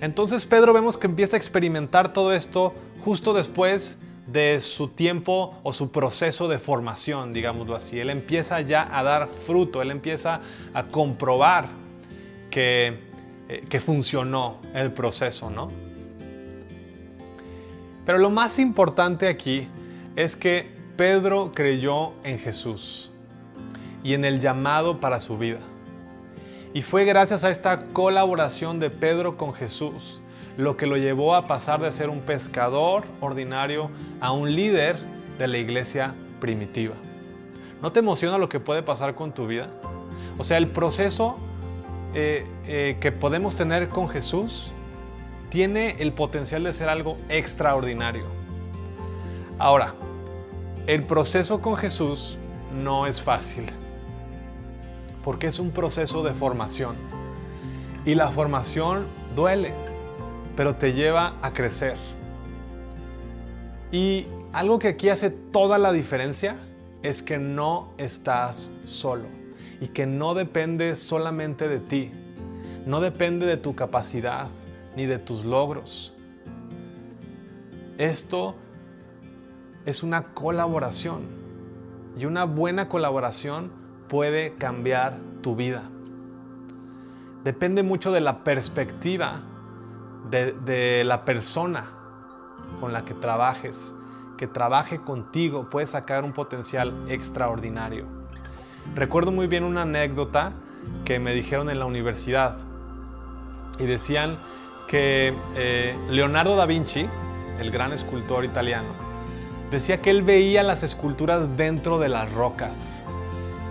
Entonces 0.00 0.46
Pedro 0.46 0.72
vemos 0.72 0.96
que 0.96 1.06
empieza 1.06 1.36
a 1.36 1.38
experimentar 1.38 2.12
todo 2.12 2.32
esto 2.32 2.74
justo 3.00 3.32
después 3.32 3.98
de 4.26 4.60
su 4.60 4.88
tiempo 4.88 5.58
o 5.62 5.72
su 5.72 5.90
proceso 5.90 6.48
de 6.48 6.58
formación, 6.58 7.32
digámoslo 7.32 7.76
así. 7.76 7.98
Él 7.98 8.10
empieza 8.10 8.60
ya 8.60 8.88
a 8.90 9.02
dar 9.02 9.28
fruto, 9.28 9.82
él 9.82 9.90
empieza 9.90 10.40
a 10.74 10.84
comprobar 10.84 11.68
que, 12.50 13.00
eh, 13.48 13.64
que 13.68 13.80
funcionó 13.80 14.58
el 14.74 14.92
proceso, 14.92 15.50
¿no? 15.50 15.70
Pero 18.04 18.18
lo 18.18 18.30
más 18.30 18.58
importante 18.58 19.28
aquí 19.28 19.68
es 20.14 20.36
que 20.36 20.75
Pedro 20.96 21.52
creyó 21.54 22.12
en 22.24 22.38
Jesús 22.38 23.10
y 24.02 24.14
en 24.14 24.24
el 24.24 24.40
llamado 24.40 24.98
para 24.98 25.20
su 25.20 25.36
vida. 25.36 25.60
Y 26.72 26.82
fue 26.82 27.04
gracias 27.04 27.44
a 27.44 27.50
esta 27.50 27.84
colaboración 27.86 28.80
de 28.80 28.88
Pedro 28.90 29.36
con 29.36 29.52
Jesús 29.52 30.22
lo 30.56 30.78
que 30.78 30.86
lo 30.86 30.96
llevó 30.96 31.34
a 31.34 31.46
pasar 31.46 31.80
de 31.80 31.92
ser 31.92 32.08
un 32.08 32.20
pescador 32.20 33.04
ordinario 33.20 33.90
a 34.20 34.32
un 34.32 34.54
líder 34.54 34.96
de 35.38 35.48
la 35.48 35.58
iglesia 35.58 36.14
primitiva. 36.40 36.94
¿No 37.82 37.92
te 37.92 37.98
emociona 37.98 38.38
lo 38.38 38.48
que 38.48 38.58
puede 38.58 38.82
pasar 38.82 39.14
con 39.14 39.32
tu 39.32 39.46
vida? 39.46 39.68
O 40.38 40.44
sea, 40.44 40.56
el 40.56 40.68
proceso 40.68 41.36
eh, 42.14 42.46
eh, 42.66 42.96
que 43.00 43.12
podemos 43.12 43.54
tener 43.56 43.90
con 43.90 44.08
Jesús 44.08 44.72
tiene 45.50 45.96
el 45.98 46.12
potencial 46.12 46.64
de 46.64 46.72
ser 46.72 46.88
algo 46.88 47.18
extraordinario. 47.28 48.24
Ahora, 49.58 49.92
el 50.86 51.02
proceso 51.02 51.60
con 51.60 51.76
Jesús 51.76 52.36
no 52.82 53.06
es 53.06 53.20
fácil, 53.20 53.66
porque 55.24 55.48
es 55.48 55.58
un 55.58 55.72
proceso 55.72 56.22
de 56.22 56.32
formación. 56.32 56.94
Y 58.04 58.14
la 58.14 58.28
formación 58.28 59.06
duele, 59.34 59.74
pero 60.56 60.76
te 60.76 60.92
lleva 60.92 61.34
a 61.42 61.52
crecer. 61.52 61.96
Y 63.90 64.26
algo 64.52 64.78
que 64.78 64.88
aquí 64.88 65.08
hace 65.08 65.30
toda 65.30 65.78
la 65.78 65.92
diferencia 65.92 66.56
es 67.02 67.20
que 67.20 67.38
no 67.38 67.88
estás 67.98 68.70
solo 68.84 69.24
y 69.80 69.88
que 69.88 70.06
no 70.06 70.34
depende 70.34 70.94
solamente 70.94 71.68
de 71.68 71.80
ti, 71.80 72.12
no 72.86 73.00
depende 73.00 73.44
de 73.44 73.56
tu 73.56 73.74
capacidad 73.74 74.48
ni 74.94 75.06
de 75.06 75.18
tus 75.18 75.44
logros. 75.44 76.14
Esto 77.98 78.54
es 79.86 80.02
una 80.02 80.34
colaboración. 80.34 81.22
Y 82.18 82.26
una 82.26 82.44
buena 82.44 82.88
colaboración 82.88 83.70
puede 84.08 84.54
cambiar 84.54 85.18
tu 85.42 85.56
vida. 85.56 85.84
Depende 87.44 87.82
mucho 87.82 88.10
de 88.12 88.20
la 88.20 88.42
perspectiva 88.42 89.42
de, 90.30 91.04
la 91.04 91.24
persona 91.24 91.84
con 92.80 92.92
la 92.92 93.04
que 93.04 93.14
trabajes, 93.14 93.94
que 94.36 94.48
trabaje 94.48 95.00
contigo, 95.00 95.70
puede 95.70 95.86
sacar 95.86 96.24
un 96.24 96.32
potencial 96.32 96.92
extraordinario. 97.08 98.06
Recuerdo 98.96 99.30
muy 99.30 99.46
bien 99.46 99.62
una 99.62 99.82
anécdota 99.82 100.52
que 101.04 101.20
me 101.20 101.32
dijeron 101.32 101.70
en 101.70 101.78
la 101.78 101.86
universidad 101.86 102.56
y 103.78 103.86
decían 103.86 104.36
que 104.88 105.32
eh, 105.54 105.96
Leonardo 106.10 106.56
da 106.56 106.66
Vinci, 106.66 107.06
el 107.60 107.70
gran 107.70 107.92
escultor 107.92 108.44
italiano, 108.44 109.05
Decía 109.70 110.00
que 110.00 110.10
él 110.10 110.22
veía 110.22 110.62
las 110.62 110.82
esculturas 110.82 111.56
dentro 111.56 111.98
de 111.98 112.08
las 112.08 112.32
rocas 112.32 113.02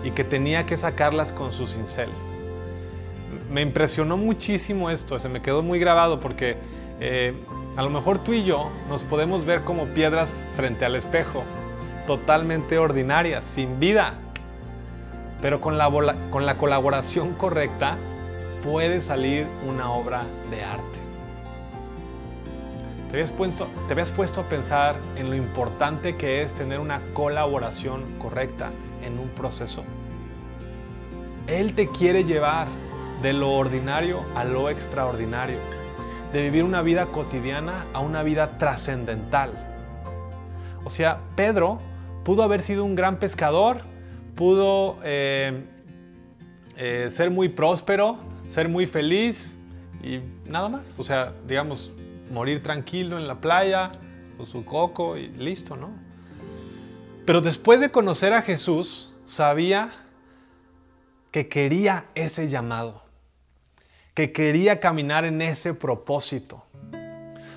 y 0.04 0.10
que 0.10 0.24
tenía 0.24 0.66
que 0.66 0.76
sacarlas 0.76 1.32
con 1.32 1.52
su 1.52 1.66
cincel. 1.66 2.10
Me 3.50 3.62
impresionó 3.62 4.16
muchísimo 4.16 4.90
esto, 4.90 5.18
se 5.18 5.28
me 5.28 5.40
quedó 5.40 5.62
muy 5.62 5.78
grabado 5.78 6.20
porque 6.20 6.56
eh, 7.00 7.34
a 7.76 7.82
lo 7.82 7.90
mejor 7.90 8.18
tú 8.18 8.34
y 8.34 8.44
yo 8.44 8.70
nos 8.88 9.04
podemos 9.04 9.44
ver 9.46 9.62
como 9.62 9.86
piedras 9.86 10.42
frente 10.54 10.84
al 10.84 10.96
espejo, 10.96 11.44
totalmente 12.06 12.78
ordinarias, 12.78 13.44
sin 13.44 13.80
vida, 13.80 14.14
pero 15.40 15.60
con 15.60 15.78
la, 15.78 15.88
con 16.30 16.44
la 16.44 16.56
colaboración 16.56 17.32
correcta 17.34 17.96
puede 18.62 19.00
salir 19.00 19.46
una 19.66 19.90
obra 19.90 20.24
de 20.50 20.62
arte. 20.62 21.05
¿Te 23.16 23.22
habías, 23.22 23.32
puesto, 23.32 23.68
¿Te 23.86 23.94
habías 23.94 24.12
puesto 24.12 24.42
a 24.42 24.44
pensar 24.44 24.96
en 25.16 25.30
lo 25.30 25.36
importante 25.36 26.16
que 26.16 26.42
es 26.42 26.52
tener 26.52 26.80
una 26.80 27.00
colaboración 27.14 28.04
correcta 28.18 28.68
en 29.02 29.18
un 29.18 29.30
proceso? 29.30 29.86
Él 31.46 31.72
te 31.72 31.88
quiere 31.88 32.24
llevar 32.24 32.68
de 33.22 33.32
lo 33.32 33.52
ordinario 33.52 34.20
a 34.34 34.44
lo 34.44 34.68
extraordinario, 34.68 35.56
de 36.34 36.42
vivir 36.42 36.62
una 36.62 36.82
vida 36.82 37.06
cotidiana 37.06 37.86
a 37.94 38.00
una 38.00 38.22
vida 38.22 38.58
trascendental. 38.58 39.52
O 40.84 40.90
sea, 40.90 41.20
Pedro 41.36 41.78
pudo 42.22 42.42
haber 42.42 42.60
sido 42.60 42.84
un 42.84 42.96
gran 42.96 43.16
pescador, 43.18 43.80
pudo 44.34 44.98
eh, 45.04 45.64
eh, 46.76 47.08
ser 47.10 47.30
muy 47.30 47.48
próspero, 47.48 48.18
ser 48.50 48.68
muy 48.68 48.84
feliz 48.84 49.56
y 50.02 50.20
nada 50.44 50.68
más. 50.68 50.96
O 50.98 51.02
sea, 51.02 51.32
digamos, 51.48 51.94
morir 52.30 52.62
tranquilo 52.62 53.18
en 53.18 53.28
la 53.28 53.40
playa 53.40 53.92
con 54.36 54.46
su 54.46 54.64
coco 54.64 55.16
y 55.16 55.28
listo, 55.28 55.76
¿no? 55.76 55.90
Pero 57.24 57.40
después 57.40 57.80
de 57.80 57.90
conocer 57.90 58.32
a 58.32 58.42
Jesús, 58.42 59.12
sabía 59.24 59.90
que 61.32 61.48
quería 61.48 62.06
ese 62.14 62.48
llamado, 62.48 63.02
que 64.14 64.32
quería 64.32 64.80
caminar 64.80 65.24
en 65.24 65.42
ese 65.42 65.74
propósito. 65.74 66.64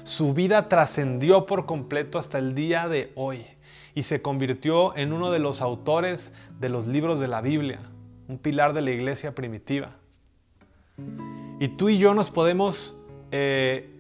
Su 0.03 0.33
vida 0.33 0.69
trascendió 0.69 1.45
por 1.45 1.65
completo 1.67 2.17
hasta 2.17 2.39
el 2.39 2.55
día 2.55 2.88
de 2.88 3.11
hoy 3.15 3.45
y 3.93 4.03
se 4.03 4.21
convirtió 4.21 4.97
en 4.97 5.13
uno 5.13 5.29
de 5.29 5.39
los 5.39 5.61
autores 5.61 6.33
de 6.59 6.69
los 6.69 6.88
libros 6.88 7.19
de 7.19 7.27
la 7.27 7.41
Biblia, 7.41 7.79
un 8.27 8.39
pilar 8.39 8.73
de 8.73 8.81
la 8.81 8.91
iglesia 8.91 9.35
primitiva. 9.35 9.91
Y 11.59 11.67
tú 11.69 11.89
y 11.89 11.99
yo 11.99 12.13
nos 12.13 12.31
podemos 12.31 12.99
eh, 13.31 13.98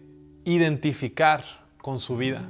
identificar 0.49 1.43
con 1.81 1.99
su 1.99 2.17
vida, 2.17 2.41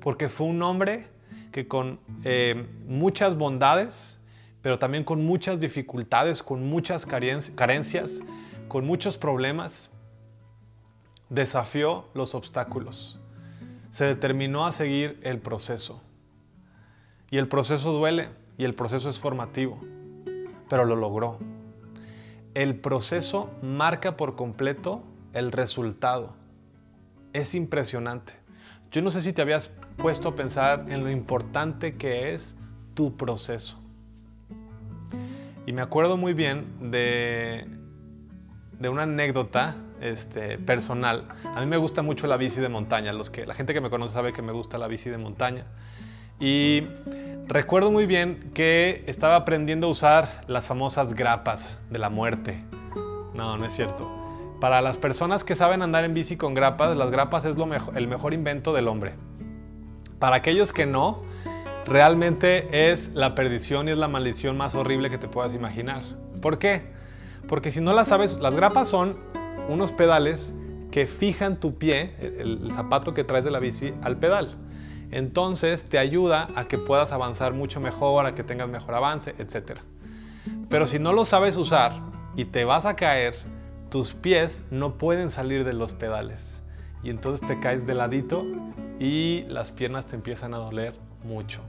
porque 0.00 0.28
fue 0.28 0.46
un 0.46 0.62
hombre 0.62 1.08
que 1.50 1.66
con 1.66 1.98
eh, 2.22 2.66
muchas 2.86 3.36
bondades, 3.36 4.24
pero 4.62 4.78
también 4.78 5.02
con 5.02 5.24
muchas 5.24 5.58
dificultades, 5.58 6.42
con 6.44 6.68
muchas 6.68 7.06
carencias, 7.06 8.20
con 8.68 8.86
muchos 8.86 9.18
problemas, 9.18 9.90
desafió 11.28 12.06
los 12.14 12.36
obstáculos. 12.36 13.18
Se 13.90 14.04
determinó 14.04 14.66
a 14.66 14.72
seguir 14.72 15.18
el 15.24 15.38
proceso. 15.38 16.04
Y 17.32 17.38
el 17.38 17.48
proceso 17.48 17.92
duele 17.92 18.28
y 18.58 18.64
el 18.64 18.74
proceso 18.74 19.10
es 19.10 19.18
formativo, 19.18 19.80
pero 20.68 20.84
lo 20.84 20.94
logró. 20.94 21.38
El 22.54 22.76
proceso 22.76 23.50
marca 23.60 24.16
por 24.16 24.36
completo 24.36 25.02
el 25.32 25.50
resultado 25.50 26.39
es 27.32 27.54
impresionante. 27.54 28.32
Yo 28.90 29.02
no 29.02 29.10
sé 29.10 29.22
si 29.22 29.32
te 29.32 29.42
habías 29.42 29.68
puesto 29.96 30.30
a 30.30 30.34
pensar 30.34 30.86
en 30.88 31.04
lo 31.04 31.10
importante 31.10 31.94
que 31.96 32.34
es 32.34 32.56
tu 32.94 33.16
proceso. 33.16 33.80
Y 35.66 35.72
me 35.72 35.82
acuerdo 35.82 36.16
muy 36.16 36.32
bien 36.32 36.90
de, 36.90 37.66
de 38.78 38.88
una 38.88 39.02
anécdota 39.02 39.76
este, 40.00 40.58
personal. 40.58 41.28
A 41.44 41.60
mí 41.60 41.66
me 41.66 41.76
gusta 41.76 42.02
mucho 42.02 42.26
la 42.26 42.36
bici 42.36 42.60
de 42.60 42.68
montaña. 42.68 43.12
Los 43.12 43.30
que, 43.30 43.46
la 43.46 43.54
gente 43.54 43.74
que 43.74 43.80
me 43.80 43.90
conoce 43.90 44.14
sabe 44.14 44.32
que 44.32 44.42
me 44.42 44.52
gusta 44.52 44.78
la 44.78 44.88
bici 44.88 45.10
de 45.10 45.18
montaña. 45.18 45.66
Y 46.40 46.84
recuerdo 47.46 47.90
muy 47.90 48.06
bien 48.06 48.50
que 48.54 49.04
estaba 49.06 49.36
aprendiendo 49.36 49.86
a 49.86 49.90
usar 49.90 50.44
las 50.48 50.66
famosas 50.66 51.14
grapas 51.14 51.78
de 51.90 51.98
la 51.98 52.08
muerte. 52.08 52.64
No, 53.34 53.56
no 53.56 53.64
es 53.64 53.74
cierto. 53.74 54.19
Para 54.60 54.82
las 54.82 54.98
personas 54.98 55.42
que 55.42 55.56
saben 55.56 55.80
andar 55.80 56.04
en 56.04 56.12
bici 56.12 56.36
con 56.36 56.52
grapas, 56.52 56.94
las 56.94 57.10
grapas 57.10 57.46
es 57.46 57.56
lo 57.56 57.66
el 57.94 58.06
mejor 58.08 58.34
invento 58.34 58.74
del 58.74 58.88
hombre. 58.88 59.14
Para 60.18 60.36
aquellos 60.36 60.74
que 60.74 60.84
no, 60.84 61.22
realmente 61.86 62.90
es 62.90 63.08
la 63.14 63.34
perdición 63.34 63.88
y 63.88 63.92
es 63.92 63.98
la 63.98 64.06
maldición 64.06 64.58
más 64.58 64.74
horrible 64.74 65.08
que 65.08 65.16
te 65.16 65.28
puedas 65.28 65.54
imaginar. 65.54 66.02
¿Por 66.42 66.58
qué? 66.58 66.82
Porque 67.48 67.70
si 67.70 67.80
no 67.80 67.94
las 67.94 68.08
sabes, 68.08 68.38
las 68.38 68.54
grapas 68.54 68.88
son 68.88 69.16
unos 69.70 69.92
pedales 69.92 70.52
que 70.90 71.06
fijan 71.06 71.58
tu 71.58 71.78
pie, 71.78 72.14
el, 72.20 72.70
zapato 72.72 73.14
que 73.14 73.24
traes 73.24 73.44
de 73.44 73.50
la 73.50 73.60
bici, 73.60 73.94
al 74.02 74.18
pedal. 74.18 74.56
Entonces 75.10 75.88
te 75.88 75.98
ayuda 75.98 76.48
a 76.54 76.64
que 76.64 76.76
puedas 76.76 77.12
avanzar 77.12 77.54
mucho 77.54 77.80
mejor, 77.80 78.26
a 78.26 78.34
que 78.34 78.44
tengas 78.44 78.68
mejor 78.68 78.94
avance, 78.94 79.34
etc. 79.38 79.78
Pero 80.68 80.86
si 80.86 80.98
no 80.98 81.14
lo 81.14 81.24
sabes 81.24 81.56
usar 81.56 81.94
y 82.36 82.44
te 82.44 82.64
vas 82.64 82.84
a 82.84 82.94
caer, 82.94 83.34
tus 83.90 84.14
pies 84.14 84.66
no 84.70 84.94
pueden 84.94 85.30
salir 85.30 85.64
de 85.64 85.72
los 85.72 85.92
pedales. 85.92 86.60
Y 87.02 87.10
entonces 87.10 87.46
te 87.46 87.60
caes 87.60 87.86
de 87.86 87.94
ladito 87.94 88.44
y 88.98 89.42
las 89.48 89.70
piernas 89.70 90.06
te 90.06 90.16
empiezan 90.16 90.54
a 90.54 90.58
doler 90.58 90.94
mucho. 91.24 91.60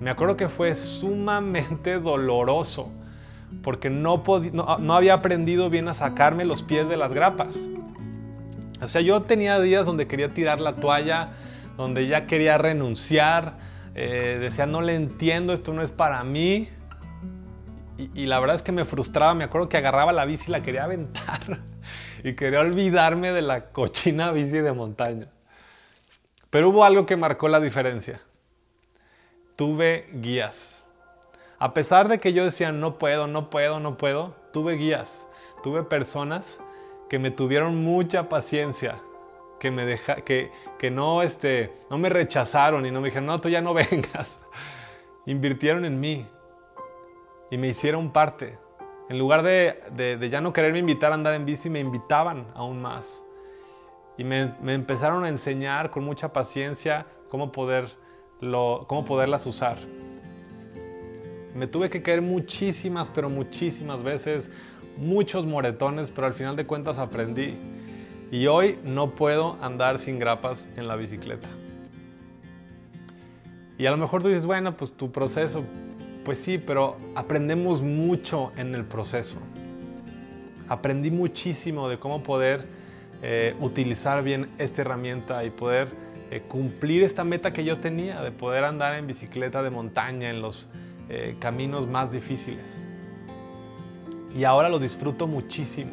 Me 0.00 0.10
acuerdo 0.10 0.36
que 0.36 0.48
fue 0.48 0.74
sumamente 0.74 1.98
doloroso 2.00 2.92
porque 3.62 3.90
no, 3.90 4.22
no, 4.80 4.94
había 4.94 5.14
aprendido 5.14 5.70
bien 5.70 5.88
a 5.88 5.94
sacarme 5.94 6.44
los 6.44 6.62
pies 6.62 6.88
de 6.88 6.96
las 6.96 7.12
grapas. 7.12 7.56
O 8.82 8.88
sea, 8.88 9.00
yo 9.00 9.22
tenía 9.22 9.60
días 9.60 9.86
donde 9.86 10.06
quería 10.06 10.34
tirar 10.34 10.60
la 10.60 10.74
toalla, 10.74 11.30
donde 11.76 12.06
ya 12.06 12.26
quería 12.26 12.58
renunciar, 12.58 13.54
eh, 13.94 14.38
decía, 14.40 14.66
no 14.66 14.82
le 14.82 14.96
entiendo, 14.96 15.52
esto 15.52 15.72
no 15.72 15.82
es 15.82 15.92
para 15.92 16.22
mí. 16.24 16.68
Y, 17.96 18.26
la 18.26 18.40
verdad 18.40 18.56
es 18.56 18.62
que 18.62 18.72
me 18.72 18.84
frustraba, 18.84 19.34
me 19.34 19.44
acuerdo 19.44 19.68
que 19.68 19.76
agarraba 19.76 20.12
la 20.12 20.24
bici 20.24 20.46
y 20.48 20.50
la 20.50 20.62
quería 20.62 20.84
aventar 20.84 21.60
y 22.24 22.34
quería 22.34 22.60
olvidarme 22.60 23.32
de 23.32 23.42
la 23.42 23.66
cochina 23.70 24.32
bici 24.32 24.58
de 24.58 24.72
montaña. 24.72 25.28
Pero 26.50 26.70
hubo 26.70 26.84
algo 26.84 27.06
que 27.06 27.16
marcó 27.16 27.48
la 27.48 27.60
diferencia. 27.60 28.20
Tuve 29.54 30.06
guías. 30.12 30.82
A 31.58 31.72
pesar 31.72 32.08
de 32.08 32.18
que 32.18 32.32
yo 32.32 32.44
decía 32.44 32.72
no 32.72 32.98
puedo, 32.98 33.28
no 33.28 33.48
puedo, 33.48 33.78
no 33.78 33.96
puedo, 33.96 34.34
tuve 34.52 34.74
guías, 34.74 35.28
tuve 35.62 35.84
personas 35.84 36.60
que 37.08 37.20
me 37.20 37.30
tuvieron 37.30 37.76
mucha 37.84 38.28
paciencia, 38.28 39.00
que 39.60 39.70
me 39.70 39.86
deja, 39.86 40.16
que, 40.16 40.50
que 40.78 40.90
no, 40.90 41.22
este, 41.22 41.72
no 41.90 41.98
me 41.98 42.08
rechazaron 42.08 42.86
y 42.86 42.90
no 42.90 43.00
me 43.00 43.08
dijeron, 43.08 43.26
no, 43.26 43.40
tú 43.40 43.48
ya 43.48 43.60
no 43.60 43.72
vengas. 43.74 44.44
Invirtieron 45.26 45.84
en 45.84 46.00
mí, 46.00 46.26
y 47.54 47.56
me 47.56 47.68
hicieron 47.68 48.10
parte. 48.10 48.58
En 49.08 49.16
lugar 49.16 49.44
de, 49.44 50.28
ya 50.28 50.40
no 50.40 50.52
quererme 50.52 50.80
invitar 50.80 51.12
a 51.12 51.14
andar 51.14 51.34
en 51.34 51.46
bici, 51.46 51.70
me 51.70 51.78
invitaban 51.78 52.48
aún 52.52 52.82
más. 52.82 53.22
Y 54.18 54.24
me, 54.24 54.54
empezaron 54.66 55.24
a 55.24 55.28
enseñar 55.28 55.90
con 55.90 56.02
mucha 56.02 56.32
paciencia 56.32 57.06
cómo, 57.28 57.52
cómo 57.52 59.04
poderlas 59.04 59.46
usar. 59.46 59.78
Me 61.54 61.68
tuve 61.68 61.90
que 61.90 62.02
caer 62.02 62.22
muchísimas, 62.22 63.08
pero 63.08 63.30
muchísimas 63.30 64.02
veces, 64.02 64.50
muchos 64.98 65.46
moretones, 65.46 66.10
pero 66.10 66.26
al 66.26 66.34
final 66.34 66.56
de 66.56 66.66
cuentas 66.66 66.98
aprendí. 66.98 67.56
Y 68.32 68.48
hoy 68.48 68.80
no 68.82 69.10
puedo 69.10 69.62
andar 69.62 70.00
sin 70.00 70.18
grapas 70.18 70.76
en 70.76 70.88
la 70.88 70.96
bicicleta. 70.96 71.46
Y 73.78 73.86
a 73.86 73.92
lo 73.92 73.96
mejor 73.96 74.22
tú 74.22 74.28
dices, 74.28 74.44
bueno, 74.44 74.76
pues 74.76 74.96
tu 74.96 75.12
proceso, 75.12 75.62
pues 76.24 76.40
sí, 76.40 76.58
pero 76.58 76.96
aprendemos 77.14 77.82
mucho 77.82 78.52
en 78.56 78.74
el 78.74 78.84
proceso. 78.84 79.36
Aprendí 80.68 81.10
muchísimo 81.10 81.88
de 81.88 81.98
cómo 81.98 82.22
poder 82.22 82.66
eh, 83.22 83.54
utilizar 83.60 84.24
bien 84.24 84.48
esta 84.58 84.82
herramienta 84.82 85.44
y 85.44 85.50
poder 85.50 85.88
eh, 86.30 86.42
cumplir 86.48 87.02
esta 87.02 87.22
meta 87.22 87.52
que 87.52 87.64
yo 87.64 87.76
tenía 87.76 88.22
de 88.22 88.32
poder 88.32 88.64
andar 88.64 88.94
en 88.94 89.06
bicicleta 89.06 89.62
de 89.62 89.70
montaña 89.70 90.30
en 90.30 90.40
los 90.40 90.70
eh, 91.10 91.36
caminos 91.38 91.86
más 91.86 92.10
difíciles. 92.10 92.64
Y 94.36 94.44
ahora 94.44 94.68
lo 94.68 94.78
disfruto 94.78 95.26
muchísimo. 95.26 95.92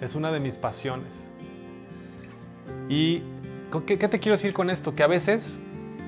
Es 0.00 0.14
una 0.14 0.32
de 0.32 0.40
mis 0.40 0.56
pasiones. 0.56 1.28
¿Y 2.88 3.22
qué, 3.86 3.98
qué 3.98 4.08
te 4.08 4.18
quiero 4.18 4.36
decir 4.36 4.54
con 4.54 4.70
esto? 4.70 4.94
Que 4.94 5.02
a 5.02 5.06
veces 5.06 5.58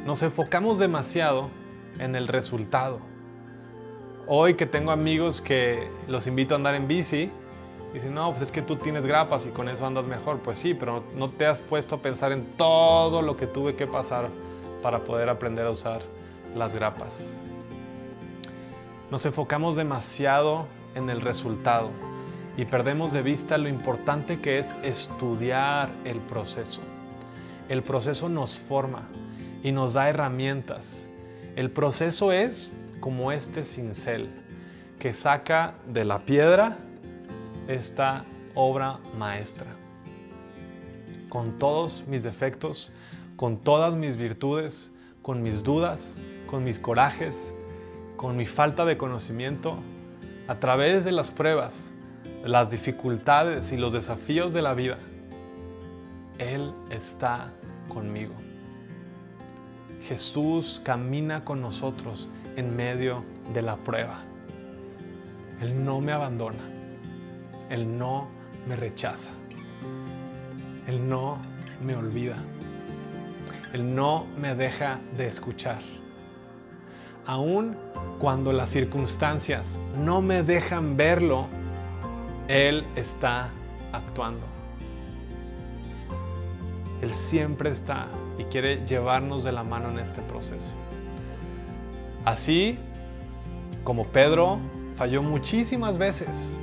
nos 0.07 0.23
enfocamos 0.23 0.79
demasiado 0.79 1.51
en 1.99 2.17
el 2.17 2.27
resultado 2.27 3.10
Hoy 4.33 4.55
que 4.55 4.65
tengo 4.65 4.93
amigos 4.93 5.41
que 5.41 5.89
los 6.07 6.29
invito 6.29 6.55
a 6.55 6.57
andar 6.57 6.77
en 6.77 6.87
bici, 6.87 7.29
dicen, 7.93 8.15
no, 8.15 8.31
pues 8.31 8.43
es 8.43 8.53
que 8.53 8.63
tú 8.63 8.77
tienes 8.77 9.05
grapas 9.05 9.45
y 9.45 9.49
con 9.49 9.69
eso 9.69 9.85
andas 9.85 10.07
mejor. 10.07 10.39
Pues 10.39 10.57
sí, 10.57 10.73
pero 10.73 11.03
no 11.17 11.31
te 11.31 11.47
has 11.47 11.59
puesto 11.59 11.97
a 11.97 11.99
pensar 11.99 12.31
en 12.31 12.45
todo 12.57 13.23
lo 13.23 13.37
que 13.37 13.49
tuve 13.49 13.75
que 13.75 13.89
pasar 13.89 14.29
para 14.85 15.01
poder 15.01 15.29
aprender 15.31 15.67
a 15.67 15.73
usar 15.73 16.03
las 16.55 16.77
grapas. 16.77 17.29
Nos 19.11 19.27
enfocamos 19.27 19.75
demasiado 19.75 20.67
en 20.95 21.11
el 21.11 21.23
resultado 21.23 21.91
y 22.57 22.67
perdemos 22.67 23.11
de 23.11 23.23
vista 23.23 23.59
lo 23.59 23.69
importante 23.69 24.41
que 24.41 24.61
es 24.61 24.73
estudiar 24.85 25.89
el 26.05 26.19
proceso. 26.21 26.83
El 27.69 27.83
proceso 27.83 28.29
nos 28.29 28.61
forma 28.61 29.09
y 29.65 29.73
nos 29.73 29.95
da 29.95 30.09
herramientas. 30.09 31.05
El 31.57 31.73
proceso 31.73 32.31
es 32.31 32.77
como 33.01 33.33
este 33.33 33.65
cincel 33.65 34.29
que 34.99 35.15
saca 35.15 35.75
de 35.87 36.05
la 36.05 36.19
piedra 36.19 36.77
esta 37.69 38.25
obra 38.55 38.99
maestra. 39.19 39.67
Con 41.29 41.59
todos 41.59 42.05
mis 42.07 42.23
defectos, 42.23 42.93
con 43.37 43.57
todas 43.57 43.95
mis 43.95 44.17
virtudes, 44.17 44.93
con 45.23 45.43
mis 45.43 45.63
dudas, 45.63 46.19
con 46.47 46.65
mis 46.65 46.79
corajes, 46.79 47.35
con 48.17 48.37
mi 48.37 48.45
falta 48.45 48.85
de 48.85 48.99
conocimiento, 48.99 49.79
a 50.49 50.57
través 50.57 51.05
de 51.05 51.13
las 51.13 51.31
pruebas, 51.31 51.91
las 52.45 52.71
dificultades 52.71 53.73
y 53.73 53.77
los 53.77 53.93
desafíos 53.93 54.53
de 54.53 54.63
la 54.63 54.75
vida, 54.75 54.99
Él 56.39 56.73
está 56.91 57.53
conmigo. 57.89 58.35
Jesús 60.07 60.81
camina 60.85 61.45
con 61.45 61.61
nosotros 61.61 62.29
en 62.57 62.77
medio 62.77 63.25
de 63.55 63.63
la 63.63 63.77
prueba. 63.77 64.21
Él 65.61 65.85
no 65.85 66.01
me 66.01 66.13
abandona. 66.13 66.63
Él 67.69 67.99
no 67.99 68.29
me 68.69 68.77
rechaza. 68.77 69.31
Él 70.87 71.09
no 71.09 71.39
me 71.85 71.95
olvida. 71.95 72.37
Él 73.73 73.95
no 73.95 74.27
me 74.41 74.55
deja 74.55 74.99
de 75.17 75.27
escuchar. 75.27 75.81
Aun 77.27 77.77
cuando 78.19 78.53
las 78.53 78.71
circunstancias 78.71 79.79
no 79.97 80.21
me 80.21 80.43
dejan 80.43 80.97
verlo, 80.97 81.47
Él 82.49 82.85
está 82.97 83.51
actuando. 83.93 84.47
Él 87.03 87.15
siempre 87.15 87.71
está 87.71 88.07
y 88.39 88.45
quiere 88.45 88.85
llevarnos 88.87 89.45
de 89.45 89.53
la 89.53 89.63
mano 89.63 89.91
en 89.91 89.99
este 89.99 90.21
proceso. 90.23 90.75
Así 92.25 92.79
como 93.85 94.05
Pedro 94.05 94.59
falló 94.97 95.23
muchísimas 95.23 95.97
veces, 95.97 96.59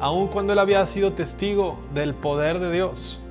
aun 0.00 0.28
cuando 0.28 0.52
él 0.52 0.58
había 0.58 0.84
sido 0.86 1.12
testigo 1.12 1.78
del 1.94 2.14
poder 2.14 2.58
de 2.58 2.72
Dios, 2.72 3.22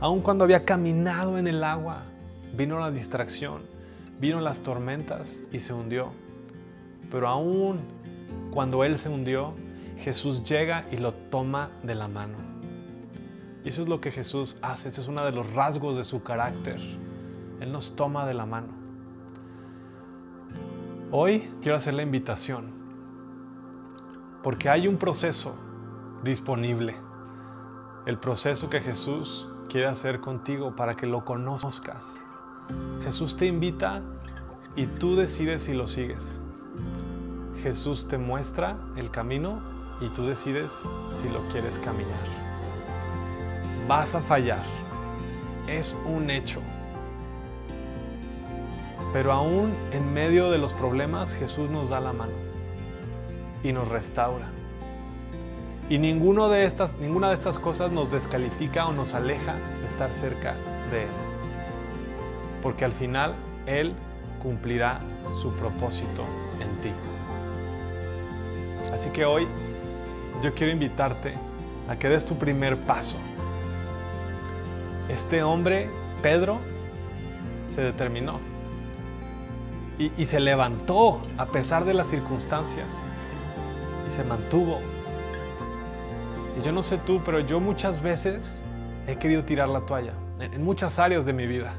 aun 0.00 0.20
cuando 0.20 0.44
había 0.44 0.64
caminado 0.64 1.36
en 1.36 1.46
el 1.46 1.62
agua, 1.62 2.04
vino 2.54 2.80
la 2.80 2.90
distracción, 2.90 3.62
vino 4.18 4.40
las 4.40 4.60
tormentas 4.60 5.44
y 5.52 5.60
se 5.60 5.74
hundió. 5.74 6.12
Pero 7.10 7.28
aún 7.28 7.80
cuando 8.50 8.84
él 8.84 8.98
se 8.98 9.10
hundió, 9.10 9.52
Jesús 9.98 10.44
llega 10.44 10.86
y 10.90 10.96
lo 10.96 11.12
toma 11.12 11.70
de 11.82 11.94
la 11.94 12.08
mano. 12.08 12.38
Y 13.62 13.68
eso 13.68 13.82
es 13.82 13.88
lo 13.88 14.00
que 14.00 14.10
Jesús 14.10 14.56
hace, 14.62 14.88
ese 14.88 15.02
es 15.02 15.08
uno 15.08 15.22
de 15.24 15.32
los 15.32 15.52
rasgos 15.52 15.96
de 15.96 16.04
su 16.04 16.22
carácter. 16.22 16.80
Él 17.60 17.70
nos 17.70 17.94
toma 17.94 18.26
de 18.26 18.32
la 18.32 18.46
mano. 18.46 18.79
Hoy 21.12 21.50
quiero 21.60 21.76
hacer 21.76 21.94
la 21.94 22.02
invitación 22.02 22.70
porque 24.44 24.68
hay 24.68 24.86
un 24.86 24.96
proceso 24.96 25.56
disponible. 26.22 26.94
El 28.06 28.16
proceso 28.16 28.70
que 28.70 28.78
Jesús 28.78 29.50
quiere 29.68 29.88
hacer 29.88 30.20
contigo 30.20 30.76
para 30.76 30.94
que 30.96 31.06
lo 31.06 31.24
conozcas. 31.24 32.14
Jesús 33.02 33.36
te 33.36 33.46
invita 33.46 34.02
y 34.76 34.86
tú 34.86 35.16
decides 35.16 35.64
si 35.64 35.74
lo 35.74 35.88
sigues. 35.88 36.38
Jesús 37.60 38.06
te 38.06 38.16
muestra 38.16 38.76
el 38.94 39.10
camino 39.10 39.60
y 40.00 40.10
tú 40.10 40.24
decides 40.24 40.80
si 41.12 41.28
lo 41.28 41.40
quieres 41.50 41.76
caminar. 41.80 42.20
Vas 43.88 44.14
a 44.14 44.20
fallar, 44.20 44.62
es 45.66 45.96
un 46.06 46.30
hecho. 46.30 46.60
Pero 49.12 49.32
aún 49.32 49.72
en 49.92 50.12
medio 50.12 50.50
de 50.50 50.58
los 50.58 50.72
problemas 50.72 51.34
Jesús 51.34 51.68
nos 51.70 51.90
da 51.90 52.00
la 52.00 52.12
mano 52.12 52.32
y 53.62 53.72
nos 53.72 53.88
restaura. 53.88 54.46
Y 55.88 55.98
ninguno 55.98 56.48
de 56.48 56.64
estas, 56.64 56.94
ninguna 56.98 57.28
de 57.28 57.34
estas 57.34 57.58
cosas 57.58 57.90
nos 57.90 58.12
descalifica 58.12 58.86
o 58.86 58.92
nos 58.92 59.14
aleja 59.14 59.56
de 59.80 59.88
estar 59.88 60.14
cerca 60.14 60.54
de 60.92 61.02
Él. 61.02 61.08
Porque 62.62 62.84
al 62.84 62.92
final 62.92 63.34
Él 63.66 63.94
cumplirá 64.40 65.00
su 65.32 65.52
propósito 65.54 66.24
en 66.60 66.82
ti. 66.82 66.92
Así 68.94 69.10
que 69.10 69.24
hoy 69.24 69.48
yo 70.42 70.54
quiero 70.54 70.72
invitarte 70.72 71.34
a 71.88 71.96
que 71.96 72.08
des 72.08 72.24
tu 72.24 72.36
primer 72.36 72.78
paso. 72.78 73.18
Este 75.08 75.42
hombre, 75.42 75.90
Pedro, 76.22 76.58
se 77.74 77.82
determinó 77.82 78.38
y, 80.00 80.24
se 80.24 80.40
levantó 80.40 81.20
a 81.36 81.46
pesar 81.46 81.84
de 81.84 81.92
las 81.92 82.08
circunstancias 82.08 82.86
y 84.08 84.16
se 84.16 84.24
mantuvo. 84.24 84.78
Y 86.58 86.64
yo 86.64 86.72
no 86.72 86.82
sé 86.82 86.96
tú, 86.96 87.20
pero 87.24 87.40
yo 87.40 87.60
muchas 87.60 88.02
veces 88.02 88.62
he 89.06 89.16
querido 89.16 89.44
tirar 89.44 89.68
la 89.68 89.82
toalla 89.82 90.14
en 90.40 90.64
muchas 90.64 90.98
áreas 90.98 91.26
de 91.26 91.34
mi 91.34 91.46
vida. 91.46 91.74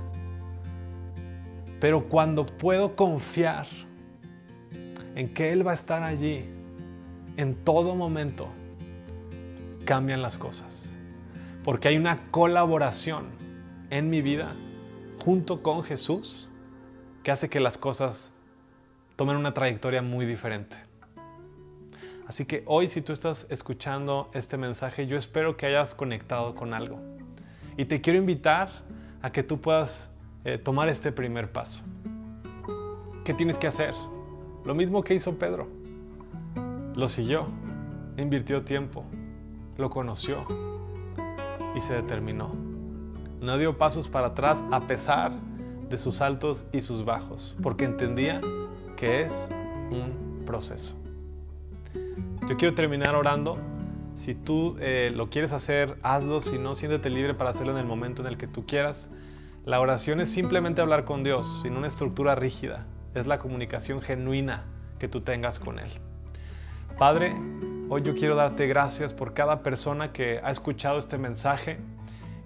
Pero 1.79 2.07
cuando 2.07 2.45
puedo 2.45 2.95
confiar 2.95 3.65
en 5.15 5.33
que 5.33 5.51
Él 5.51 5.65
va 5.65 5.71
a 5.71 5.75
estar 5.75 6.03
allí 6.03 6.45
en 7.37 7.55
todo 7.55 7.95
momento, 7.95 8.49
cambian 9.83 10.21
las 10.21 10.37
cosas. 10.37 10.93
Porque 11.63 11.87
hay 11.87 11.97
una 11.97 12.29
colaboración 12.29 13.25
en 13.89 14.11
mi 14.11 14.21
vida 14.21 14.53
junto 15.23 15.63
con 15.63 15.83
Jesús 15.83 16.50
que 17.23 17.31
hace 17.31 17.49
que 17.49 17.59
las 17.59 17.77
cosas 17.77 18.33
tomen 19.15 19.35
una 19.35 19.53
trayectoria 19.53 20.01
muy 20.01 20.25
diferente. 20.25 20.75
Así 22.27 22.45
que 22.45 22.63
hoy 22.65 22.87
si 22.87 23.01
tú 23.01 23.13
estás 23.13 23.45
escuchando 23.49 24.29
este 24.33 24.57
mensaje, 24.57 25.05
yo 25.05 25.17
espero 25.17 25.57
que 25.57 25.65
hayas 25.65 25.93
conectado 25.93 26.55
con 26.55 26.73
algo. 26.73 26.99
Y 27.77 27.85
te 27.85 28.01
quiero 28.01 28.19
invitar 28.19 28.69
a 29.21 29.31
que 29.31 29.43
tú 29.43 29.59
puedas 29.59 30.15
eh, 30.45 30.57
tomar 30.57 30.89
este 30.89 31.11
primer 31.11 31.51
paso. 31.51 31.81
¿Qué 33.23 33.33
tienes 33.33 33.57
que 33.57 33.67
hacer? 33.67 33.93
Lo 34.65 34.73
mismo 34.73 35.03
que 35.03 35.13
hizo 35.13 35.37
Pedro. 35.37 35.67
Lo 36.95 37.07
siguió, 37.07 37.47
invirtió 38.17 38.63
tiempo, 38.63 39.03
lo 39.77 39.89
conoció 39.89 40.45
y 41.75 41.81
se 41.81 41.93
determinó. 41.93 42.55
No 43.39 43.57
dio 43.57 43.77
pasos 43.77 44.07
para 44.07 44.27
atrás 44.27 44.63
a 44.71 44.87
pesar 44.87 45.31
de 45.91 45.97
sus 45.97 46.21
altos 46.21 46.65
y 46.71 46.81
sus 46.81 47.05
bajos, 47.05 47.55
porque 47.61 47.85
entendía 47.85 48.41
que 48.97 49.21
es 49.21 49.51
un 49.91 50.43
proceso. 50.45 50.95
Yo 52.47 52.57
quiero 52.57 52.73
terminar 52.73 53.15
orando. 53.15 53.57
Si 54.15 54.35
tú 54.35 54.75
eh, 54.79 55.11
lo 55.13 55.29
quieres 55.29 55.51
hacer, 55.51 55.97
hazlo. 56.03 56.41
Si 56.41 56.57
no, 56.57 56.75
siéntete 56.75 57.09
libre 57.09 57.33
para 57.33 57.51
hacerlo 57.51 57.71
en 57.73 57.77
el 57.77 57.85
momento 57.85 58.21
en 58.21 58.27
el 58.27 58.37
que 58.37 58.47
tú 58.47 58.65
quieras. 58.65 59.11
La 59.65 59.79
oración 59.79 60.21
es 60.21 60.31
simplemente 60.31 60.81
hablar 60.81 61.05
con 61.05 61.23
Dios, 61.23 61.61
sin 61.61 61.75
una 61.75 61.87
estructura 61.87 62.35
rígida. 62.35 62.85
Es 63.13 63.27
la 63.27 63.37
comunicación 63.39 64.01
genuina 64.01 64.63
que 64.99 65.07
tú 65.07 65.21
tengas 65.21 65.59
con 65.59 65.79
Él. 65.79 65.91
Padre, 66.97 67.35
hoy 67.89 68.03
yo 68.03 68.15
quiero 68.15 68.35
darte 68.35 68.67
gracias 68.67 69.13
por 69.13 69.33
cada 69.33 69.63
persona 69.63 70.11
que 70.11 70.39
ha 70.43 70.51
escuchado 70.51 70.99
este 70.99 71.17
mensaje 71.17 71.79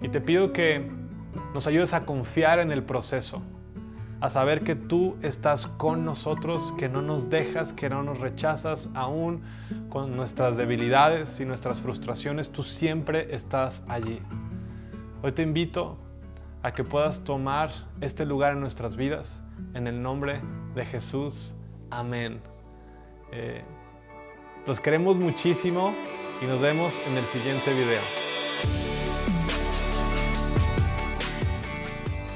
y 0.00 0.08
te 0.08 0.20
pido 0.20 0.52
que 0.52 0.90
nos 1.54 1.66
ayudes 1.66 1.94
a 1.94 2.04
confiar 2.04 2.58
en 2.58 2.70
el 2.70 2.82
proceso, 2.82 3.42
a 4.20 4.30
saber 4.30 4.62
que 4.62 4.74
tú 4.74 5.16
estás 5.22 5.66
con 5.66 6.04
nosotros, 6.04 6.74
que 6.78 6.88
no 6.88 7.02
nos 7.02 7.30
dejas, 7.30 7.72
que 7.72 7.88
no 7.88 8.02
nos 8.02 8.18
rechazas, 8.18 8.90
aún 8.94 9.42
con 9.88 10.16
nuestras 10.16 10.56
debilidades 10.56 11.38
y 11.40 11.44
nuestras 11.44 11.80
frustraciones, 11.80 12.50
tú 12.50 12.62
siempre 12.62 13.34
estás 13.34 13.84
allí. 13.88 14.20
Hoy 15.22 15.32
te 15.32 15.42
invito 15.42 15.98
a 16.62 16.72
que 16.72 16.84
puedas 16.84 17.24
tomar 17.24 17.70
este 18.00 18.26
lugar 18.26 18.54
en 18.54 18.60
nuestras 18.60 18.96
vidas, 18.96 19.44
en 19.74 19.86
el 19.86 20.02
nombre 20.02 20.40
de 20.74 20.84
Jesús. 20.84 21.52
Amén. 21.90 22.40
Eh, 23.32 23.62
los 24.66 24.80
queremos 24.80 25.16
muchísimo 25.18 25.94
y 26.42 26.46
nos 26.46 26.60
vemos 26.60 26.94
en 27.06 27.16
el 27.16 27.24
siguiente 27.26 27.72
video. 27.72 28.95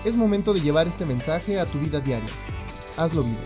Es 0.02 0.16
momento 0.16 0.54
de 0.54 0.62
llevar 0.62 0.88
este 0.88 1.04
mensaje 1.04 1.60
a 1.60 1.66
tu 1.66 1.78
vida 1.78 2.00
diaria. 2.00 2.30
Hazlo 2.96 3.22
vida. 3.22 3.36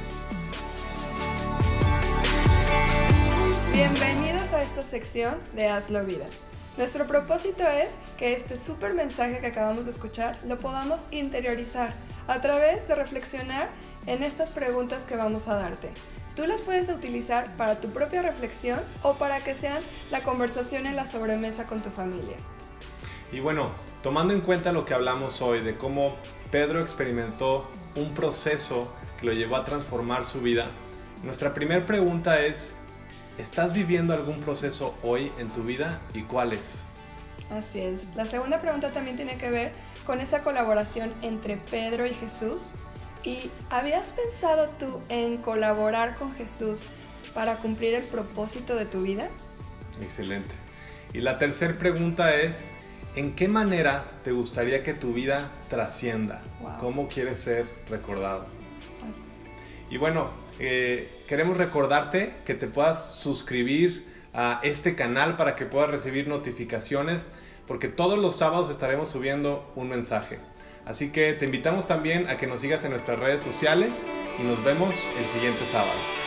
Bienvenidos 3.73 4.53
a 4.53 4.63
esta 4.63 4.83
sección 4.83 5.35
de 5.57 5.67
Hazlo 5.67 6.05
vida. 6.05 6.27
Nuestro 6.77 7.09
propósito 7.09 7.65
es 7.65 7.89
que 8.17 8.35
este 8.35 8.57
súper 8.57 8.95
mensaje 8.95 9.41
que 9.41 9.49
acabamos 9.49 9.87
de 9.87 9.91
escuchar 9.91 10.37
lo 10.47 10.57
podamos 10.57 11.09
interiorizar 11.11 11.93
a 12.29 12.41
través 12.41 12.87
de 12.87 12.95
reflexionar 12.95 13.69
en 14.07 14.23
estas 14.23 14.51
preguntas 14.51 15.03
que 15.03 15.17
vamos 15.17 15.49
a 15.49 15.57
darte. 15.57 15.93
Tú 16.37 16.47
las 16.47 16.63
puedes 16.63 16.89
utilizar 16.89 17.49
para 17.57 17.81
tu 17.81 17.89
propia 17.89 18.23
reflexión 18.23 18.81
o 19.03 19.15
para 19.15 19.43
que 19.43 19.57
sean 19.57 19.83
la 20.13 20.23
conversación 20.23 20.87
en 20.87 20.95
la 20.95 21.07
sobremesa 21.09 21.67
con 21.67 21.83
tu 21.83 21.91
familia. 21.91 22.37
Y 23.33 23.41
bueno, 23.41 23.73
tomando 24.05 24.33
en 24.33 24.41
cuenta 24.41 24.71
lo 24.71 24.85
que 24.85 24.95
hablamos 24.95 25.43
hoy 25.43 25.61
de 25.61 25.77
cómo 25.77 26.15
Pedro 26.55 26.81
experimentó 26.81 27.69
un 27.97 28.15
proceso 28.15 28.95
que 29.19 29.27
lo 29.27 29.33
llevó 29.33 29.57
a 29.57 29.65
transformar 29.65 30.25
su 30.25 30.41
vida, 30.41 30.71
nuestra 31.25 31.53
primera 31.53 31.85
pregunta 31.85 32.45
es, 32.45 32.77
¿estás 33.39 33.73
viviendo 33.73 34.15
algún 34.15 34.41
proceso 34.41 34.97
hoy 35.03 35.33
en 35.41 35.49
tu 35.49 35.65
vida 35.65 36.01
y 36.13 36.23
cuál 36.23 36.53
es? 36.53 36.83
Así 37.51 37.81
es. 37.81 38.15
La 38.15 38.25
segunda 38.27 38.61
pregunta 38.61 38.91
también 38.91 39.17
tiene 39.17 39.37
que 39.37 39.51
ver 39.51 39.73
con 40.07 40.21
esa 40.21 40.45
colaboración 40.45 41.13
entre 41.23 41.57
Pedro 41.57 42.07
y 42.07 42.15
Jesús. 42.15 42.71
¿Y 43.25 43.51
habías 43.69 44.13
pensado 44.13 44.69
tú 44.79 45.01
en 45.09 45.39
colaborar 45.39 46.15
con 46.15 46.37
Jesús 46.37 46.87
para 47.35 47.57
cumplir 47.57 47.95
el 47.95 48.05
propósito 48.05 48.77
de 48.77 48.87
tu 48.87 49.03
vida? 49.03 49.29
Excelente. 50.01 50.55
Y 51.13 51.19
la 51.19 51.37
tercera 51.37 51.75
pregunta 51.75 52.33
es, 52.37 52.65
¿en 53.17 53.35
qué 53.35 53.49
manera 53.49 54.05
te 54.25 54.33
gustaría 54.33 54.83
que 54.83 54.95
tu 54.95 55.13
vida 55.13 55.51
trascienda? 55.69 56.43
Wow. 56.61 56.79
¿Cómo 56.79 57.09
quieres 57.09 57.43
ser 57.43 57.67
recordado? 57.89 58.47
Y 59.91 59.97
bueno, 59.97 60.31
eh, 60.59 61.23
queremos 61.29 61.57
recordarte 61.57 62.33
que 62.45 62.55
te 62.55 62.67
puedas 62.67 63.15
suscribir 63.15 64.07
a 64.33 64.61
este 64.63 64.95
canal 64.97 65.37
para 65.37 65.55
que 65.55 65.67
puedas 65.67 65.91
recibir 65.91 66.27
notificaciones, 66.27 67.31
porque 67.67 67.89
todos 67.89 68.19
los 68.19 68.37
sábados 68.37 68.71
estaremos 68.71 69.09
subiendo 69.09 69.71
un 69.77 69.89
mensaje. 69.89 70.39
Así 70.85 71.11
que 71.11 71.33
te 71.33 71.47
invitamos 71.47 71.87
también 71.87 72.29
a 72.29 72.37
que 72.37 72.47
nos 72.47 72.61
sigas 72.61 72.85
en 72.85 72.91
nuestras 72.91 73.19
redes 73.19 73.43
sociales 73.43 74.05
y 74.39 74.43
nos 74.43 74.63
vemos 74.63 74.95
el 75.19 75.27
siguiente 75.29 75.65
sábado. 75.71 76.24